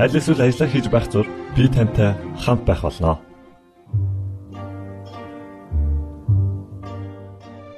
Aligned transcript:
аль 0.00 0.16
эсвэл 0.16 0.40
ажиллаа 0.40 0.68
хийж 0.72 0.86
байх 0.88 1.06
зур 1.12 1.26
би 1.56 1.68
тантай 1.68 2.16
хамт 2.40 2.64
байх 2.64 2.80
болноо. 2.80 3.20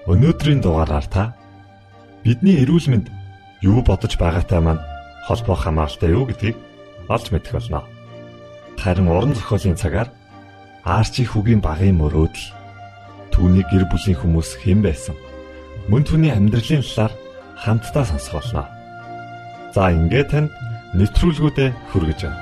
Өнөөдрийн 0.07 0.61
дугаараар 0.63 1.07
та 1.11 1.35
бидний 2.23 2.63
эрүүл 2.63 2.87
мэнд 2.93 3.07
юу 3.67 3.83
бодож 3.83 4.15
байгаатай 4.21 4.61
маань 4.63 4.85
холбоо 5.27 5.57
хамааралтай 5.59 6.11
юу 6.15 6.29
гэдгийг 6.29 6.57
олж 7.09 7.27
мэдэх 7.33 7.53
болно. 7.57 7.83
Харин 8.79 9.09
уран 9.09 9.35
зохиолын 9.35 9.81
цагаар 9.81 10.09
Арчи 10.85 11.25
хүүгийн 11.25 11.65
багын 11.65 11.97
мөрөөдөл 11.99 12.47
түүний 13.33 13.65
гэр 13.73 13.89
бүлийн 13.89 14.21
хүмүүс 14.21 14.61
хэн 14.61 14.85
байсан 14.85 15.17
мөн 15.89 16.05
түүний 16.05 16.31
амьдралын 16.31 16.85
талаар 16.85 17.13
хамтдаа 17.57 18.05
сонсох 18.05 18.39
болно. 18.39 18.69
За 19.75 19.89
ингээд 19.89 20.29
танд 20.29 20.53
нэвтрүүлгүүдэд 20.95 21.75
хүргэж 21.91 22.21
байна. 22.23 22.41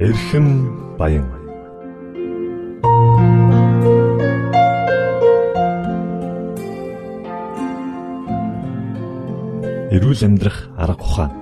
Эрхэм 0.00 0.46
баян 0.98 1.28
эрүүл 9.94 10.22
амьдрах 10.26 10.58
арга 10.74 11.04
ухаан 11.04 11.32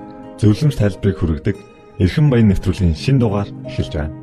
зөвлөмж 0.40 0.76
тайлбарыг 0.76 1.16
хүргэдэг 1.16 1.77
эрхэм 1.98 2.30
баян 2.30 2.48
нэвтрүүлгийн 2.54 2.94
шин 2.94 3.18
дугаар 3.18 3.50
эхэлж 3.66 3.92
байна. 3.98 4.14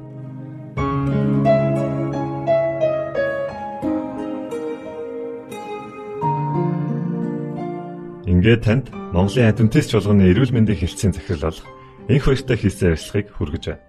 Ингээд 8.31 8.63
танд 8.63 8.85
Монголын 9.11 9.51
адвентист 9.51 9.91
чуулганы 9.91 10.31
эрүүл 10.31 10.55
мэндийн 10.55 10.79
хэлтсийн 10.79 11.11
захирал 11.11 11.51
болох 11.51 11.67
энх 12.07 12.23
баяртай 12.23 12.57
хийсэн 12.57 12.95
ярилцлагыг 12.95 13.27
хүргэж 13.35 13.63
байна. 13.67 13.83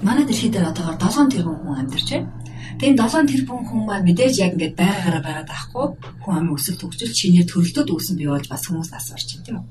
Манай 0.00 0.24
дэлхийд 0.24 0.56
одоогоор 0.56 0.96
7 0.96 1.36
тэрбум 1.36 1.56
хүн 1.60 1.76
амьдарч 1.84 2.08
байна. 2.16 2.32
Тэгээд 2.80 2.96
7 2.96 3.28
тэрбум 3.28 3.60
хүн 3.68 3.82
маань 3.84 4.06
мэдээж 4.08 4.34
яг 4.40 4.52
ингээд 4.56 4.74
байгаагаараа 4.80 5.24
байгаад 5.24 5.48
байхгүй 5.52 5.86
хүн 6.24 6.34
амын 6.36 6.56
өсөлт 6.56 6.80
хөгжил 6.80 7.12
чинээр 7.12 7.44
төрөлтөд 7.48 7.88
үүсэн 7.92 8.16
бий 8.16 8.28
болж 8.32 8.48
бас 8.48 8.64
хүмүүс 8.64 8.88
нас 8.92 9.06
барч 9.12 9.28
байна 9.36 9.44
тийм 9.44 9.56
үү. 9.60 9.66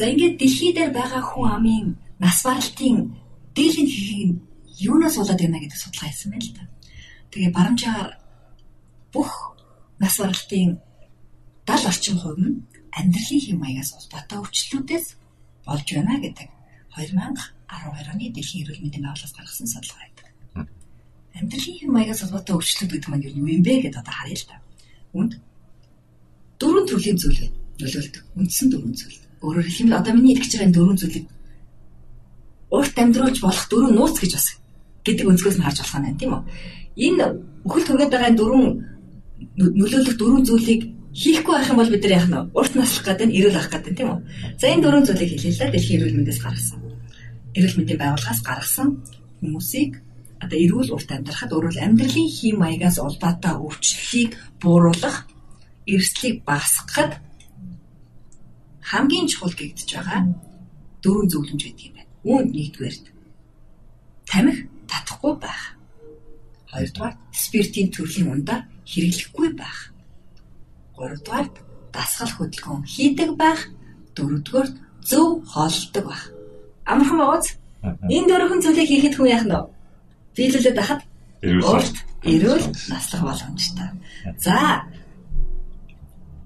За 0.00 0.04
ингээд 0.08 0.34
дэлхий 0.40 0.72
дээр 0.72 0.92
байгаа 0.96 1.22
хүн 1.24 1.48
амын 1.56 1.86
нас 2.18 2.42
баралтын 2.46 2.96
дийлэн 3.56 3.88
хийхийг 3.88 4.30
юунаас 4.78 5.16
болоод 5.16 5.40
байна 5.40 5.58
гэдэг 5.62 5.78
судалгаа 5.78 6.10
хийсэн 6.10 6.30
байна 6.30 6.44
л 6.46 6.56
та. 6.56 6.62
Тэгээ 7.30 7.50
барамжаар 7.56 8.08
бүх 9.14 9.32
нас 9.98 10.14
баралтын 10.18 10.78
70 11.66 11.88
орчим 11.90 12.16
хувь 12.18 12.40
нь 12.42 12.54
амьдралын 12.98 13.42
хэм 13.44 13.58
маягаас 13.58 13.90
улбатай 13.98 14.38
өвчлөлүүдээс 14.38 15.06
болж 15.66 15.88
байна 15.94 16.14
гэдэг 16.22 16.48
2012 16.94 17.54
оны 18.12 18.26
дэлхийн 18.30 18.62
эрүүл 18.62 18.82
мэндийн 18.82 19.04
байгууллагаас 19.06 19.34
гаргасан 19.34 19.68
судалгаа 19.70 20.02
байдаг. 20.04 20.26
Амьдралын 21.34 21.78
хэм 21.78 21.90
маягаас 21.90 22.22
улбатай 22.22 22.54
өвчлөлүүд 22.54 22.92
гэдэг 22.92 23.10
маань 23.10 23.26
юу 23.26 23.48
юм 23.50 23.62
бэ 23.66 23.74
гэдээ 23.82 24.02
одоо 24.02 24.14
харъя 24.14 24.38
л 24.38 24.46
та. 24.46 24.56
Үнд 25.18 25.32
дөрвөн 26.60 26.86
төрлийн 26.86 27.18
зүйл. 27.18 27.50
Нөлөөлдөг. 27.80 28.22
Үндсэн 28.38 28.68
дөрвөн 28.70 28.94
зүйл. 28.94 29.18
Өөрөөр 29.42 29.66
хэлбэл 29.66 29.98
одоо 29.98 30.12
миний 30.14 30.34
итгэж 30.38 30.52
байгаа 30.54 30.74
дөрвөн 30.74 30.98
зүйлийг 31.02 31.26
урт 32.74 32.96
амьдруулж 32.98 33.38
болох 33.40 33.64
дөрвөн 33.70 33.94
нууц 33.94 34.16
гэж 34.18 34.32
бас 34.34 34.46
гэдэг 35.06 35.26
өнцгөөс 35.30 35.56
нь 35.58 35.66
харж 35.66 35.78
болох 35.80 35.98
нь 36.00 36.18
тийм 36.20 36.32
үү. 36.34 36.42
Энэ 37.06 37.24
бүхэл 37.64 37.86
түргээд 37.88 38.12
байгаа 38.12 38.32
дөрвөн 38.34 38.66
нөлөөлөх 39.58 40.16
дөрвөн 40.18 40.44
зүйлийг 40.48 40.82
хийхгүй 41.14 41.54
байх 41.54 41.70
юм 41.70 41.78
бол 41.78 41.92
бид 41.92 42.02
нар 42.04 42.16
яах 42.18 42.28
нь 42.30 42.38
урт 42.58 42.72
наслах 42.74 43.04
гэдэг 43.06 43.26
нь 43.28 43.36
эрүүл 43.38 43.60
ах 43.60 43.70
гэдэг 43.70 43.92
тийм 43.94 44.08
үү. 44.10 44.20
За 44.58 44.66
энэ 44.72 44.82
дөрвөн 44.82 45.06
зүйлийг 45.06 45.30
хэлээ 45.30 45.52
л 45.54 45.60
да 45.62 45.66
дэлхийн 45.70 45.98
эрүүл 46.02 46.16
мэндээс 46.18 46.40
гаргасан. 46.42 46.78
Эрүүл 47.54 47.76
мэндийн 47.78 48.00
байгууллагаас 48.02 48.40
гаргасан 48.42 48.88
хүмүүсийг 49.38 49.92
одоо 50.42 50.58
эрүүл 50.58 50.90
урт 50.96 51.10
амьдрахад 51.14 51.54
өөрөөр 51.54 51.78
амьдралын 51.78 52.28
хэм 52.36 52.56
маягаас 52.58 52.98
улбаатай 52.98 53.54
өвчлөлийг 53.54 54.30
бууруулах, 54.60 55.16
эрсдлийг 55.86 56.42
багасгахад 56.48 57.12
хамгийн 58.90 59.26
чухал 59.30 59.54
гэгдэж 59.54 59.88
байгаа 59.94 60.20
дөрвөн 61.02 61.28
зөвлөмж 61.30 61.62
гэдэг 61.64 61.86
юм. 61.88 61.93
Үүнд 62.24 62.50
нэгдүгээрт 62.56 63.04
тамхи 64.28 64.68
татахгүй 64.90 65.34
байх. 65.44 65.62
Хоёрдугаар 66.72 67.14
спиртийн 67.32 67.88
төрлийн 67.92 68.32
ундаа 68.32 68.58
хэрэглэхгүй 68.88 69.48
байх. 69.60 69.92
Гуравдугаар 70.96 71.48
дасгал 71.92 72.32
хөдөлгөөн 72.34 72.82
хийдэг 72.88 73.30
байх. 73.36 73.60
Дөрөвдүгээр 74.16 74.68
зөв 75.04 75.44
хооллдог 75.52 76.04
байх. 76.08 76.24
Амархан 76.90 77.18
байгаач. 77.20 77.46
Энэ 78.08 78.28
дөрвөн 78.28 78.60
зүйлийг 78.64 78.88
хийхэд 78.88 79.14
хүн 79.16 79.28
яах 79.28 79.44
нь 79.44 79.54
вэ? 79.54 79.60
Биелүүлээд 80.36 80.78
байхад 80.80 81.00
урт 81.44 81.96
эрүүл 82.24 82.66
наслах 82.88 83.22
боломжтой. 83.28 83.88
За 84.40 84.56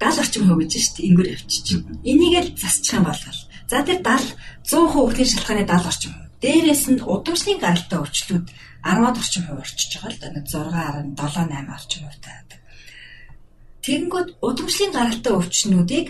гал 0.02 0.18
орчим 0.18 0.44
шүү 0.46 0.58
дээ. 0.58 1.06
Ингэр 1.08 1.26
явчих 1.34 1.62
чинь. 1.64 1.86
Энийг 2.02 2.34
л 2.42 2.58
засчих 2.58 2.98
юм 2.98 3.06
бол 3.06 3.22
за 3.68 3.84
тэр 3.84 4.00
70 4.00 4.34
100% 4.64 4.92
хүүхдийн 4.92 5.28
шалтгааны 5.28 5.64
70 5.68 5.88
орчим. 5.90 6.12
Дээрээс 6.42 6.84
нь 6.88 7.04
удамшлын 7.04 7.58
гаралтай 7.60 7.98
өвчлүүд 8.00 8.46
10-аад 8.84 9.16
орчим 9.20 9.42
хувь 9.44 9.62
орчиж 9.64 9.90
байгаа 10.00 10.10
л 10.12 10.20
да. 10.22 10.28
6.7 10.40 11.52
8 11.52 11.76
орчим 11.76 12.02
хувьтай 12.08 12.32
байдаг. 12.36 12.60
Тэгэнгүүт 13.84 14.28
удамшлын 14.40 14.92
гаралтай 14.94 15.32
өвчнүүдийг 15.36 16.06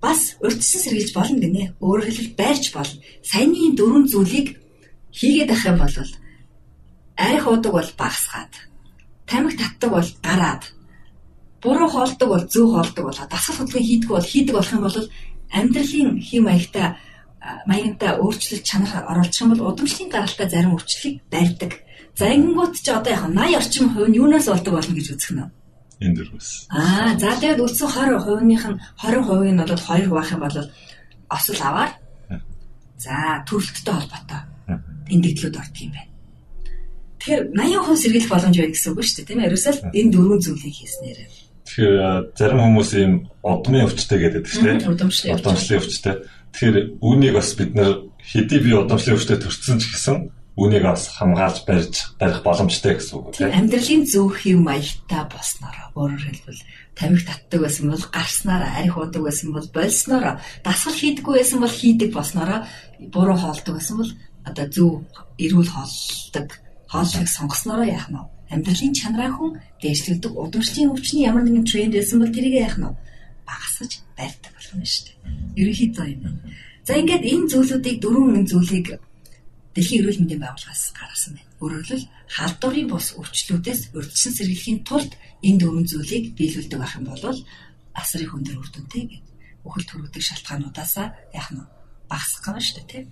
бас 0.00 0.20
урьдчилан 0.44 0.82
сэргийлж 0.82 1.12
болно 1.14 1.38
гинэ. 1.42 1.64
Өөрөөр 1.84 2.08
хэлбэл 2.08 2.38
байрч 2.40 2.64
болно. 2.74 2.98
Саяны 3.22 3.76
дөрвөн 3.76 4.06
зүйлийг 4.10 4.48
хийгээд 5.12 5.50
ах 5.54 5.64
юм 5.68 5.78
бол 5.78 5.96
арх 7.16 7.44
уудаг 7.46 7.72
бол 7.72 7.90
багасгаад, 8.00 8.52
тамхи 9.28 9.56
татдаг 9.60 9.90
бол 9.92 10.08
гараад, 10.24 10.62
буруу 11.62 11.88
хоолдог 11.88 12.28
бол 12.28 12.44
зөв 12.48 12.66
хоолдог 12.72 13.04
болоо 13.06 13.26
дасгал 13.30 13.56
хөдөлгөөн 13.56 13.88
хийдэг 13.88 14.10
бол 14.10 14.30
хийдэг 14.32 14.54
болох 14.56 14.72
юм 14.72 14.82
бол 14.82 14.98
амьдралын 15.52 16.10
хэм 16.18 16.42
маягтай 16.48 16.96
маягтай 17.66 18.10
өөрчлөлт 18.18 18.64
чанар 18.64 19.04
оруулах 19.10 19.40
юм 19.40 19.50
бол 19.52 19.68
удамшлын 19.72 20.08
гаралтай 20.10 20.48
зарим 20.48 20.76
өвчлөлийг 20.76 21.16
барьдаг. 21.30 21.72
За 22.18 22.28
ингэнгүүт 22.28 22.74
чи 22.82 22.90
одоо 22.90 23.12
яг 23.12 23.24
80 23.28 23.58
орчим 23.60 23.86
хувь 23.92 24.08
нь 24.08 24.18
юунаас 24.20 24.46
болдог 24.46 24.72
болно 24.74 24.94
гэж 24.94 25.06
үзэх 25.12 25.32
нь. 25.32 25.50
Энэ 26.02 26.16
дөрвөөс. 26.18 26.50
Аа 26.70 27.14
за 27.18 27.30
тэгээд 27.40 27.62
үлдсэн 27.64 27.88
20 27.88 28.24
хувийнх 28.24 28.64
нь 28.68 28.78
20% 29.00 29.54
нь 29.54 29.60
бол 29.60 29.74
2 29.74 30.10
байх 30.12 30.30
юм 30.34 30.40
бол 30.44 30.56
осол 31.28 31.60
аваар. 31.62 31.92
За 32.98 33.42
төрөлттэй 33.48 33.94
холбоотой 33.94 34.42
тэмдэглэлүүд 35.08 35.56
ордог 35.58 35.80
юм 35.82 35.92
байна. 35.92 36.10
Тэгэхээр 37.18 37.42
80% 37.54 38.02
сэргийлэх 38.02 38.30
боломж 38.30 38.56
байна 38.58 38.74
гэсэн 38.74 38.92
үг 38.92 39.02
шүү 39.02 39.16
дээ 39.16 39.28
тийм 39.30 39.40
ээ. 39.40 39.48
Ерөөсөө 39.50 39.72
энэ 39.98 40.12
дөрвөн 40.12 40.40
зүйлийг 40.42 40.74
хийснээр. 40.74 41.18
Тэгэхээр 41.72 42.36
зарим 42.36 42.60
хүмүүс 42.60 42.90
ийм 43.00 43.12
удмын 43.40 43.88
өвчтэй 43.88 44.18
гэдэг 44.20 44.44
шүү 44.44 44.84
дээ. 44.84 44.92
Удамшлын 44.92 45.80
өвчтэй. 45.80 46.16
Тэгэхээр 46.52 46.76
үүнийг 47.00 47.32
бас 47.32 47.56
бид 47.56 47.72
нэр 47.72 48.12
хэдий 48.20 48.60
би 48.60 48.76
удамшлын 48.76 49.16
өвчтэй 49.16 49.40
төрсөн 49.40 49.80
ч 49.80 49.88
гэсэн 49.88 50.16
үүнийг 50.52 50.84
бас 50.84 51.08
хамгаалж 51.16 51.64
барьж 51.64 51.94
барих 52.20 52.44
боломжтой 52.44 53.00
гэсэн 53.00 53.16
үг 53.16 53.32
тийм 53.32 53.56
амьдралын 53.56 54.04
зөв 54.04 54.36
хэв 54.36 54.60
маягтай 54.60 55.24
болсноор 55.32 55.76
өөрөөр 55.96 56.24
хэлбэл 56.28 56.62
тамхи 56.92 57.24
татдаг 57.24 57.60
байсан 57.64 57.88
бол 57.88 58.04
гарснараа 58.12 58.70
арх 58.76 58.96
уудаг 59.00 59.22
байсан 59.24 59.48
бол 59.56 59.68
болсноор 59.72 60.26
дасгал 60.60 61.00
хийдэггүй 61.00 61.34
байсан 61.40 61.58
бол 61.64 61.72
хийдэг 61.72 62.10
болсноор 62.12 62.68
буруу 63.08 63.38
хоолдог 63.40 63.74
байсан 63.80 63.96
бол 63.96 64.12
одоо 64.44 64.66
зөв 64.68 64.92
эрүүл 65.40 65.72
хоолдог 65.72 66.48
хооллыг 66.92 67.28
сонгосноор 67.32 67.88
яах 67.88 68.12
нь 68.12 68.20
амьдралын 68.54 68.94
чанараа 68.94 69.30
хүн 69.34 69.52
дээшлэгдэг 69.82 70.32
удамшлын 70.36 70.92
өвчний 70.92 71.24
ямар 71.26 71.44
нэгэн 71.44 71.66
тренд 71.66 71.94
байсан 71.96 72.18
бол 72.20 72.36
тэрийг 72.36 72.56
яах 72.60 72.76
нь 72.78 72.88
багасгаж 73.48 73.92
барьдаг 74.16 74.52
болно 74.54 74.84
шүү 74.84 75.04
дээ. 75.08 75.16
Ерөнхийдөө 75.60 76.06
юм. 76.12 76.22
За 76.86 76.92
ингээд 77.00 77.24
энэ 77.32 77.50
зүйлүүдийг 77.52 77.96
дөрвөн 78.04 78.46
зүйлийг 78.46 78.86
Дэлхийн 79.72 80.04
эрүүл 80.04 80.20
мэндийн 80.20 80.42
байгууллагаас 80.44 80.92
гаргасан 80.92 81.32
байна. 81.32 81.48
Өөрөөр 81.64 81.84
хэлбэл 81.88 82.12
халдварын 82.28 82.88
бус 82.92 83.06
өвчлүүдээс 83.16 83.80
урьдчилан 83.96 84.36
сэргийлэхийн 84.36 84.80
тулд 84.84 85.12
энэ 85.40 85.60
дөрвөн 85.64 85.86
зүйлийг 85.88 86.24
биелүүлдэг 86.36 86.76
байх 86.76 86.94
юм 87.00 87.08
бол 87.08 87.40
асар 87.96 88.20
их 88.20 88.36
өндөр 88.36 88.60
үр 88.60 88.68
дүнтэй 88.68 89.04
гэдэг 89.08 89.32
үхэл 89.64 89.88
төрүүлдэг 89.88 90.22
шалтгаануудаасаа 90.28 91.06
яах 91.32 91.48
нь 91.56 91.64
багасгах 92.04 92.44
гана 92.44 92.60
шүү 92.60 92.76
дээ 92.84 92.88
тийм. 92.92 93.06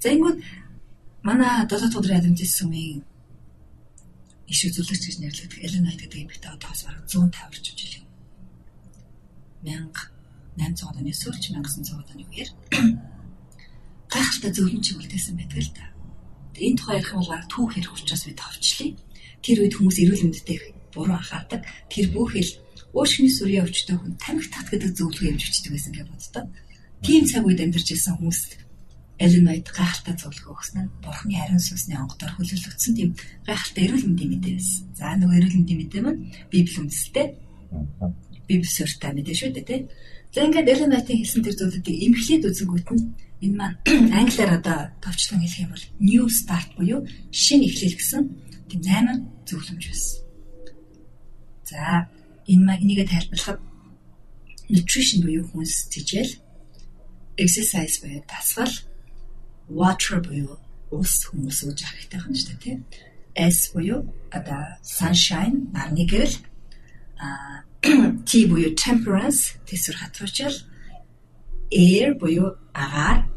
За 0.00 0.08
ингэвэл 0.08 0.40
манай 1.20 1.68
7 1.68 1.84
дахь 1.84 1.98
өдрийн 2.00 2.20
адамжис 2.24 2.52
сүмийн 2.56 3.04
иш 4.46 4.60
үзүүлэгч 4.70 5.02
гэж 5.06 5.16
нэрлэгдэх 5.20 5.64
Элен 5.66 5.84
Найт 5.84 6.00
гэдэг 6.00 6.20
эмэгтэй 6.22 6.50
одоос 6.54 6.80
бараг 6.86 7.04
150 7.10 7.50
орчим 7.50 7.74
жил 7.74 7.94
юм. 7.98 8.06
1800 10.56 10.98
оны 10.98 11.12
сүүлч 11.12 11.44
1900 11.50 12.14
оны 12.14 12.24
үеэр 12.30 12.50
гайхалтай 14.12 14.50
зөвлөм 14.54 14.82
чиглэлтэйсэн 14.86 15.34
байдаг 15.34 15.60
л 15.66 15.72
да. 15.74 15.84
Энэ 16.56 16.78
тухай 16.78 16.96
ярих 17.02 17.10
юм 17.12 17.20
бол 17.20 17.32
баг 17.34 17.44
түүх 17.50 17.76
ярих 17.76 17.92
учраас 17.92 18.22
би 18.24 18.32
товчлээ. 18.38 18.90
Тэр 19.42 19.58
үед 19.66 19.74
хүмүүс 19.74 19.98
эрүүл 20.00 20.24
мэндэд 20.30 20.48
буруу 20.94 21.18
анхаардаг. 21.18 21.66
Тэр 21.90 22.06
бүхэл 22.14 22.50
өөрчмийн 22.96 23.34
сүрийн 23.34 23.64
өвчтөй 23.66 23.96
хүн 23.98 24.14
тамхи 24.16 24.48
тат 24.48 24.70
гэдэг 24.72 24.96
зөвлөгөө 24.96 25.28
явж 25.36 25.42
өчтдөг 25.42 25.72
байсан 25.74 25.92
гэж 25.92 26.06
боддог. 26.08 26.44
Тийм 27.04 27.22
цаг 27.28 27.44
үед 27.44 27.60
амьдарч 27.60 27.88
ирсэн 27.92 28.16
хүмүүс 28.16 28.40
Элен 29.16 29.48
White 29.48 29.72
гайхалтай 29.72 30.14
зөвлөгөө 30.20 30.52
өгсөн 30.52 30.76
нь 30.84 30.92
Бурхны 31.00 31.40
ариун 31.40 31.62
сүнсний 31.62 31.96
онгодоор 31.96 32.36
хөлөглөгдсөн 32.36 32.94
тийм 32.96 33.10
гайхалтай 33.48 33.82
эрүүл 33.88 34.06
мэндийн 34.12 34.30
мэдээ 34.36 34.54
байсан. 34.60 34.84
За 34.92 35.16
нөгөө 35.16 35.36
эрүүл 35.40 35.56
мэндийн 35.56 35.80
мэдээ 35.80 36.02
маань 36.04 36.20
Библи 36.52 36.76
үндэстэй. 36.84 37.26
Библи 38.44 38.68
суурьтай 38.68 39.10
мэдээ 39.16 39.36
шүү 39.40 39.50
дээ 39.56 39.64
тий. 39.64 39.80
За 40.36 40.44
ингээд 40.44 40.68
Элен 40.68 40.92
White-ийн 40.92 41.20
хэлсэн 41.24 41.42
тэр 41.48 41.56
зүйлүүдийг 41.56 41.96
эмхлээд 41.96 42.44
үзэнгүүт 42.44 42.88
нь 42.92 43.04
энэ 43.40 43.56
маань 43.56 43.76
англиар 44.20 44.52
одоо 44.60 44.78
товчлон 45.00 45.40
хэлэх 45.40 45.64
юм 45.64 45.72
бол 45.72 45.86
new 45.96 46.24
start 46.28 46.68
буюу 46.76 47.00
шинэ 47.32 47.72
эхлэл 47.72 47.96
гэсэн 47.96 48.22
тийм 48.68 48.80
8 48.84 49.48
зөвлөмж 49.48 49.84
байсан. 49.88 50.20
За 51.64 52.12
энэ 52.52 52.64
маань 52.68 52.84
энийгээ 52.84 53.08
тайлбарлахад 53.08 53.60
nutrition 54.68 55.24
буюу 55.24 55.44
хүнс 55.48 55.88
тэжээл 55.88 56.32
exercise 57.40 57.96
буюу 58.04 58.20
дасгал 58.28 58.72
water 59.68 60.20
буюу 60.22 60.58
ус 60.90 61.26
хүмүүс 61.30 61.58
ууж 61.66 61.80
хэрэгтэй 61.82 62.20
байна 62.20 62.36
шүү 62.38 62.48
дээ 62.54 62.62
тийм. 62.62 62.78
S 63.36 63.72
буюу 63.74 64.06
одоо 64.30 64.62
sunshine 64.82 65.68
нарны 65.74 66.06
гэрэл 66.06 66.36
а 67.18 67.62
T 68.28 68.46
буюу 68.46 68.72
temperance 68.74 69.58
тэсвэр 69.68 69.96
хатуучил 70.00 70.56
air 71.70 72.14
буюу 72.20 72.56
агаар 72.72 73.28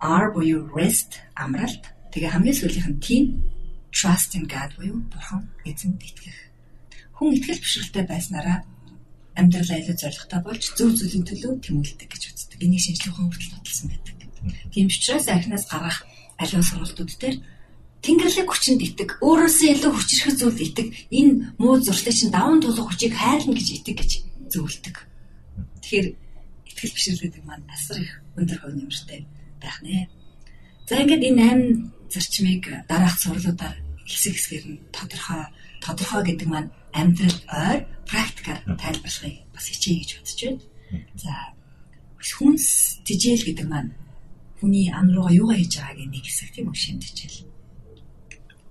R 0.00 0.26
буюу 0.34 0.68
rest 0.76 1.22
амралт 1.34 1.84
тэгээ 2.12 2.34
хамгийн 2.34 2.58
сүүлийнх 2.60 2.88
нь 2.90 3.00
T 3.00 3.06
trust 3.96 4.36
in 4.36 4.44
God 4.44 4.76
буюу 4.76 5.00
бурхан 5.08 5.48
эзэнд 5.64 6.02
итгэх. 6.02 6.38
Хүн 7.16 7.32
итгэл 7.40 7.62
бишрэлтэй 7.64 8.04
байснараа 8.04 8.58
амьдралаа 9.36 9.80
илүү 9.80 9.96
зоригтой 9.96 10.40
болж 10.44 10.62
зөв 10.76 10.92
зүйлийн 10.92 11.24
төлөө 11.24 11.52
тэмүүлдэг 11.64 12.08
гэж 12.08 12.22
үздэг. 12.28 12.60
Энийг 12.60 12.82
шинжлэх 12.84 13.16
ухаан 13.16 13.32
хүртэл 13.32 13.56
баталсан 13.56 13.88
байдаг. 13.88 14.15
Тийм 14.72 14.86
учраас 14.88 15.28
архинаас 15.28 15.66
гарах 15.70 16.06
аливаа 16.38 16.64
сургалтууд 16.64 17.12
дээр 17.20 17.36
Тэнгэрлэг 18.04 18.46
хүчинд 18.46 18.82
итэг, 18.86 19.18
өөрөөсөө 19.18 19.68
илүү 19.72 19.90
хүчрэх 19.90 20.38
зүйлд 20.38 20.60
итэг, 20.62 20.86
энэ 21.10 21.58
муу 21.58 21.80
зуршлыг 21.82 22.14
чинь 22.14 22.30
даван 22.30 22.62
тулах 22.62 22.86
хүчийг 22.92 23.18
хайрлна 23.18 23.56
гэж 23.56 23.82
итэг 23.82 23.96
гэж 23.98 24.10
зөвлөдөг. 24.52 24.96
Тэгэхээр 25.82 26.08
итгэл 26.70 26.94
бишрэлдэг 26.94 27.42
маань 27.42 27.66
асар 27.66 27.98
их 27.98 28.22
өндөр 28.38 28.58
хувь 28.62 28.78
нэмэртэй 28.78 29.26
байх 29.58 29.78
нэ. 29.82 30.06
За 30.86 31.02
ингээд 31.02 31.24
энэ 31.34 31.90
8 32.06 32.14
зарчмыг 32.14 32.62
дараах 32.86 33.16
сурлуудаар 33.18 33.74
хэсэг 34.06 34.34
хэсгээр 34.38 34.64
нь 34.70 34.82
тодорхой 34.94 35.42
тодорхой 35.82 36.22
гэдэг 36.30 36.46
маань 36.46 36.70
амьдрал 36.94 37.40
ойр 37.50 37.80
практикаар 38.06 38.60
тайлбарлахыг 38.78 39.50
бас 39.50 39.66
хичээе 39.66 39.98
гэж 40.04 40.10
бодож 40.14 40.40
байна. 40.46 40.62
За 41.18 41.32
хүнс 42.22 42.66
тижэл 43.02 43.42
гэдэг 43.50 43.66
маань 43.66 43.90
хүний 44.60 44.88
ам 44.92 45.12
руугаа 45.14 45.32
юугаа 45.32 45.56
хийж 45.58 45.74
байгааг 45.78 46.08
нэг 46.10 46.24
хэсэг 46.24 46.48
тийм 46.54 46.66
үү 46.72 46.76
шимтчихэл. 46.76 47.48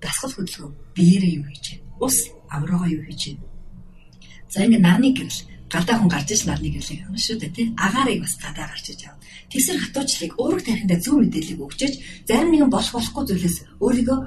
Дасгал 0.01 0.33
хөдөлгөөн 0.35 0.73
биеэрээ 0.95 1.33
юу 1.39 1.45
хийж 1.49 1.65
байна? 1.71 1.85
Ус 2.05 2.17
ам 2.49 2.63
руугаа 2.65 2.89
юу 2.89 3.03
хийж 3.05 3.21
байна? 3.33 3.43
За 4.49 4.57
ингэ 4.65 4.79
нарны 4.79 5.09
гэрэл 5.13 5.41
гадаа 5.69 5.97
хүн 5.99 6.09
гарч 6.09 6.29
иж 6.31 6.41
нарны 6.45 6.69
гэрлийг 6.71 7.01
авна 7.05 7.19
шүү 7.19 7.37
дээ 7.41 7.53
тий. 7.53 7.67
Агаарыг 7.77 8.21
бас 8.21 8.35
гадаа 8.37 8.67
гарч 8.69 8.85
иж 8.93 9.01
авна. 9.05 9.21
Тэсэр 9.51 9.77
хатуучлыг 9.81 10.31
өөрөө 10.37 10.61
тарихындаа 10.65 10.99
зөв 11.01 11.15
мэдээллийг 11.19 11.59
өгчөж 11.65 11.93
зарим 12.29 12.49
нэгэн 12.53 12.71
болох 12.71 12.93
болохгүй 12.95 13.23
зүйлээс 13.25 13.57
өөрийгөө 13.81 14.19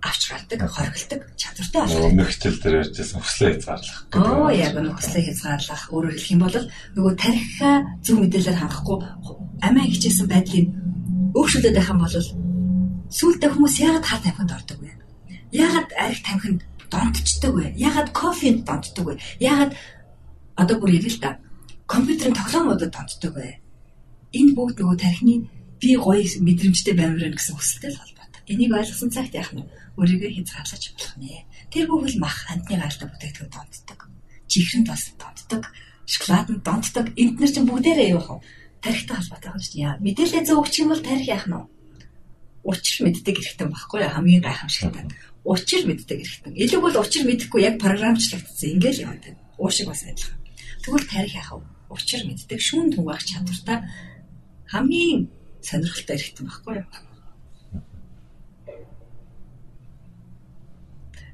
авч 0.00 0.22
гардаг, 0.32 0.60
хоригддаг 0.70 1.20
чадвартай 1.36 1.80
болох. 1.84 2.28
Хичээл 2.32 2.60
дээр 2.60 2.76
ярьжсэн 2.80 3.20
хүслээ 3.20 3.50
хязгаарлах. 3.60 3.98
Оо 4.16 4.48
яг 4.48 4.74
нь 4.80 4.88
хүслээ 4.96 5.22
хязгаарлах. 5.28 5.82
Өөрөөр 5.92 6.16
хэлэх 6.16 6.32
юм 6.32 6.40
бол 6.40 6.56
нөгөө 6.96 7.14
тарихаа 7.20 7.76
зөв 8.00 8.16
мэдээлэлээр 8.20 8.60
хангахгүй 8.64 8.98
амиа 9.60 9.86
хичээсэн 9.92 10.28
байдлыг 10.28 10.66
өөгшүүлээд 11.36 11.76
байх 11.76 11.90
юм 11.90 12.00
бол 12.02 12.16
сүүлдээ 13.10 13.50
хүмүүс 13.50 13.74
яагаад 13.82 14.06
хаа 14.06 14.20
тамхинд 14.22 14.52
ордог 14.54 14.78
вэ? 14.80 14.90
Яагаад 15.50 15.90
арх 15.98 16.20
тамхинд 16.22 16.60
донтчдаг 16.90 17.52
вэ? 17.54 17.74
Яагаад 17.78 18.10
кофенд 18.12 18.66
донтдог 18.66 19.06
вэ? 19.06 19.14
Яагаад 19.38 19.72
одоо 20.56 20.76
бүр 20.78 20.94
ярил 20.98 21.14
л 21.14 21.22
да. 21.22 21.38
Компьютерын 21.86 22.34
тоглоомуудад 22.34 22.90
донтдог 22.90 23.34
вэ? 23.34 23.58
Энэ 24.34 24.54
бүгд 24.54 24.78
нөгөө 24.78 24.98
тархины 24.98 25.34
би 25.82 25.90
гоё 25.96 26.22
мэдрэмжтэй 26.22 26.94
баймирна 26.94 27.34
гэсэн 27.34 27.54
хүсэлтэй 27.58 27.90
л 27.90 27.98
холбоотой. 27.98 28.42
Энийг 28.46 28.74
ойлгосон 28.74 29.10
цагт 29.10 29.34
яах 29.34 29.50
нь 29.54 29.66
өөрийгөө 29.98 30.30
хязгаарлаж 30.38 30.84
болох 30.94 31.14
нэ. 31.18 31.46
Тэр 31.70 31.86
бүхэл 31.90 32.22
мах 32.22 32.46
амтны 32.46 32.78
гаралтай 32.78 33.08
бүтээгдэхүүн 33.10 33.50
донтдог. 33.50 34.00
Чихрэнд 34.50 34.86
бас 34.86 35.02
донтдог. 35.18 35.62
Шоколаданд 36.06 36.62
донтдог. 36.62 37.06
Энд 37.18 37.36
нар 37.38 37.50
чинь 37.50 37.66
бүгдээрээ 37.66 38.14
юу 38.14 38.22
вэ? 38.22 38.38
Тарихтай 38.80 39.16
холбоотой 39.16 39.50
байна 39.52 39.64
шүү 39.64 39.76
дээ. 39.76 40.02
Мэдээлэл 40.04 40.46
зөв 40.48 40.58
өгчих 40.60 40.82
юм 40.84 40.90
бол 40.92 41.04
тарих 41.04 41.28
яах 41.28 41.46
нь 41.46 41.56
вэ? 41.56 41.62
Учир 42.64 42.98
мэддэг 43.04 43.36
хэрэгтэй 43.36 43.68
байхгүй 43.68 44.00
хамгийн 44.08 44.42
гайхамшигтай. 44.44 45.04
Учир 45.44 45.82
мэддэг 45.88 46.18
хэрэгтэй. 46.20 46.52
Илүү 46.64 46.80
бол 46.80 47.00
учир 47.00 47.22
мэдэхгүй 47.24 47.60
яг 47.64 47.76
програмчлагдсан. 47.80 48.68
Ингээл 48.76 49.02
яваад 49.04 49.22
байна. 49.24 49.40
Уушиг 49.56 49.86
бас 49.88 50.04
адилхан. 50.04 50.40
Тэгвэл 50.84 51.08
тарих 51.08 51.34
яах 51.36 51.50
вэ? 51.56 51.64
Учир 51.92 52.20
мэддэг 52.28 52.60
шүүн 52.60 52.88
түнгаах 52.92 53.24
чадвартай 53.24 53.78
хамгийн 54.68 55.28
сонирхолтой 55.64 56.16
хэрэгтэй 56.16 56.44
байхгүй 56.46 56.74
юу? 56.80 56.88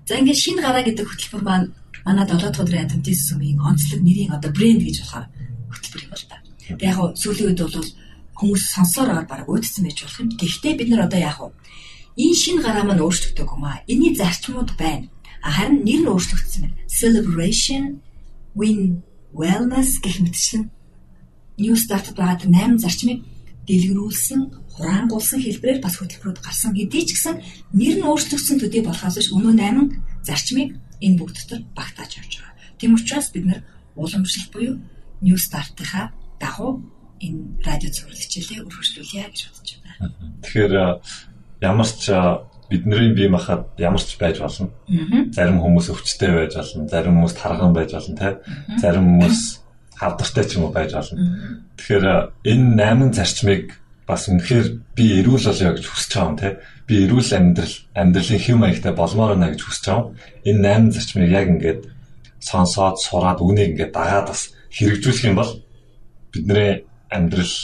За 0.06 0.14
ингээд 0.14 0.38
шинэ 0.38 0.62
гараа 0.62 0.86
гэдэг 0.86 1.06
хөтөлбөр 1.06 1.42
маань 1.42 1.74
манай 2.06 2.26
7 2.30 2.38
дахь 2.38 2.62
өдрийн 2.62 2.86
адвентист 2.86 3.26
сүмийн 3.26 3.58
онцлог 3.58 4.00
нэрийн 4.06 4.30
одоо 4.38 4.54
брэнд 4.54 4.86
гэж 4.86 4.96
болохоор 5.02 5.26
хөтөлбөр 5.74 6.02
юм 6.06 6.12
бол 6.14 6.24
та. 6.30 6.35
Яг 6.68 6.98
сүүлийн 7.18 7.54
үед 7.54 7.60
бол 7.62 7.88
хүмүүс 8.38 8.62
сонсороор 8.74 9.26
баг 9.26 9.48
уудсан 9.48 9.86
байж 9.86 10.02
болох 10.02 10.20
юм. 10.20 10.30
Гэхдээ 10.34 10.74
бид 10.76 10.88
нар 10.90 11.06
одоо 11.06 11.20
вэ? 11.20 11.54
Энэ 12.16 12.36
шин 12.36 12.58
гараа 12.64 12.84
маань 12.84 13.04
өөрчлөгдөг 13.04 13.48
юм 13.48 13.64
аа. 13.64 13.84
Эний 13.88 14.12
зарчмууд 14.16 14.70
байна. 14.76 15.08
Харин 15.42 15.84
нэр 15.84 16.00
нь 16.04 16.10
өөрчлөгдсөн 16.10 16.62
байна. 16.64 16.76
Celebration, 16.88 18.00
win, 18.56 19.04
wellness 19.36 20.00
гэх 20.00 20.20
мэтчлэн 20.24 20.72
new 21.56 21.76
start 21.76 22.12
байгаа 22.16 22.48
8 22.48 22.80
зарчмыг 22.84 23.24
дэлгэрүүлсэн, 23.66 24.40
хураангуулсан 24.76 25.40
хэлбэрээр 25.40 25.80
бас 25.80 25.96
хөтөлбөрүүд 25.98 26.40
гарсан 26.44 26.72
хэдий 26.76 27.04
ч 27.08 27.16
гэсэн 27.16 27.36
нэр 27.72 27.94
нь 27.98 28.06
өөрчлөгдсөн 28.06 28.60
төдий 28.60 28.82
болохоос 28.84 29.16
биш 29.16 29.28
өнөө 29.32 29.54
8 29.56 30.28
зарчмыг 30.28 30.76
энэ 31.00 31.16
бүгд 31.18 31.36
дотор 31.36 31.60
багтааж 31.72 32.10
явж 32.20 32.32
байгаа. 32.38 32.54
Тийм 32.78 32.94
учраас 32.94 33.28
бид 33.32 33.44
нар 33.48 33.60
уламжлалт 33.96 34.50
буюу 34.52 34.74
new 35.24 35.36
start-ийнхаа 35.40 36.12
дагуу 36.40 36.82
энэ 37.20 37.64
радио 37.64 37.90
цуврал 37.90 38.16
хичээлээ 38.16 38.64
өргөжлүүлье 38.64 39.24
гэж 39.32 39.40
бодож 39.48 39.70
байна. 39.80 40.12
Тэгэхээр 40.44 40.74
ямар 41.64 41.88
ч 41.88 42.04
бидний 42.68 43.14
бие 43.14 43.28
махад 43.28 43.72
ямар 43.78 44.02
ч 44.02 44.18
байж 44.18 44.40
болно. 44.40 44.70
Зарим 45.32 45.60
хүмүүс 45.62 45.88
өвчтэй 45.92 46.32
байж 46.34 46.52
болно, 46.56 46.88
зарим 46.88 47.14
хүмүүс 47.16 47.34
тарган 47.38 47.72
байж 47.72 47.92
болно, 47.94 48.16
тэ. 48.16 48.38
Зарим 48.80 49.06
хүмүүс 49.16 49.40
хавдартай 49.96 50.44
ч 50.44 50.56
юм 50.58 50.68
уу 50.68 50.72
байж 50.74 50.92
болно. 50.92 51.64
Тэгэхээр 51.78 52.04
энэ 52.44 52.66
8 52.76 53.14
зарчмыг 53.14 53.78
бас 54.06 54.28
үнэхээр 54.28 54.66
би 54.94 55.04
эрүүл 55.22 55.46
болё 55.46 55.72
гэж 55.78 55.86
хүсэж 55.86 56.12
байгаа 56.12 56.28
юм, 56.30 56.36
тэ. 56.36 56.58
Би 56.86 56.94
эрүүл 57.06 57.30
амьдрал, 57.32 57.76
амьдралын 57.94 58.42
хэв 58.42 58.56
маягтай 58.58 58.92
болмоор 58.92 59.34
байна 59.34 59.50
гэж 59.54 59.62
хүсэж 59.62 59.84
байгаа. 59.86 60.06
Энэ 60.44 60.90
8 60.90 60.94
зарчмыг 60.94 61.30
яг 61.30 61.46
ингээд 61.48 61.82
сонсоод, 62.42 62.98
сураад, 62.98 63.42
үнийг 63.42 63.74
ингээд 63.74 63.94
дагаад 63.94 64.30
бас 64.30 64.54
хэрэгжүүлэх 64.74 65.26
юм 65.30 65.38
бол 65.38 65.50
бидний 66.36 66.84
амьдрал 67.10 67.54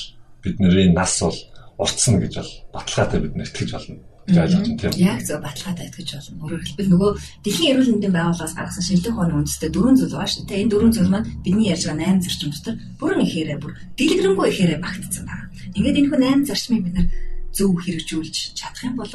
бидний 0.43 0.89
нас 0.93 1.21
бол 1.21 1.39
орцсон 1.79 2.21
гэж 2.21 2.35
бол 2.41 2.53
баталгаатай 2.73 3.21
бид 3.21 3.35
нэ 3.37 3.45
итгэж 3.45 3.71
болно 3.73 3.97
гэж 4.27 4.37
ойлгож 4.39 4.67
байна 4.69 4.79
тийм. 4.79 4.93
Яг 5.03 5.21
зөв 5.27 5.39
баталгаатай 5.43 5.87
итгэж 5.91 6.11
болно. 6.15 6.41
Өөрөөр 6.47 6.63
хэлбэл 6.63 6.91
нөгөө 6.93 7.11
дэлхийн 7.43 7.71
эрүүл 7.75 7.91
мэндийн 7.93 8.15
байгууллагаас 8.15 8.55
гаргасан 8.55 8.85
шинжилгээ 8.87 9.13
ухааны 9.13 9.35
үндэстэй 9.43 9.71
дөрвөн 9.73 9.97
зүйл 9.99 10.15
байгаа 10.15 10.31
шүү 10.31 10.47
дээ. 10.47 10.63
Энэ 10.63 10.73
дөрвөн 10.73 10.95
зүйл 10.95 11.11
маань 11.13 11.29
бидний 11.43 11.69
ярьж 11.75 11.85
байгаа 11.91 12.07
8 12.07 12.23
зарчим 12.23 12.51
дотор 12.55 12.75
бүрэн 13.03 13.25
ихээрээ 13.27 13.59
бүр 13.59 13.73
дэлгэрэнгүй 13.99 14.47
ихээрээ 14.51 14.79
багтцсан 14.79 15.25
байна. 15.27 15.45
Ингээд 15.75 15.99
энэ 15.99 16.11
хүн 16.11 16.23
8 16.23 16.49
зарчмыг 16.49 16.83
бид 16.87 16.95
нэр 16.95 17.09
зөв 17.51 17.71
хэрэгжүүлж 17.83 18.37
чадах 18.55 18.85
юм 18.87 18.97
бол 18.97 19.13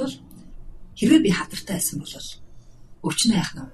хэрвээ 0.99 1.21
би 1.23 1.31
хатартай 1.31 1.75
байсан 1.79 1.97
бол 2.03 2.13
өвчнөө 3.07 3.37
яах 3.39 3.53
нь 3.55 3.71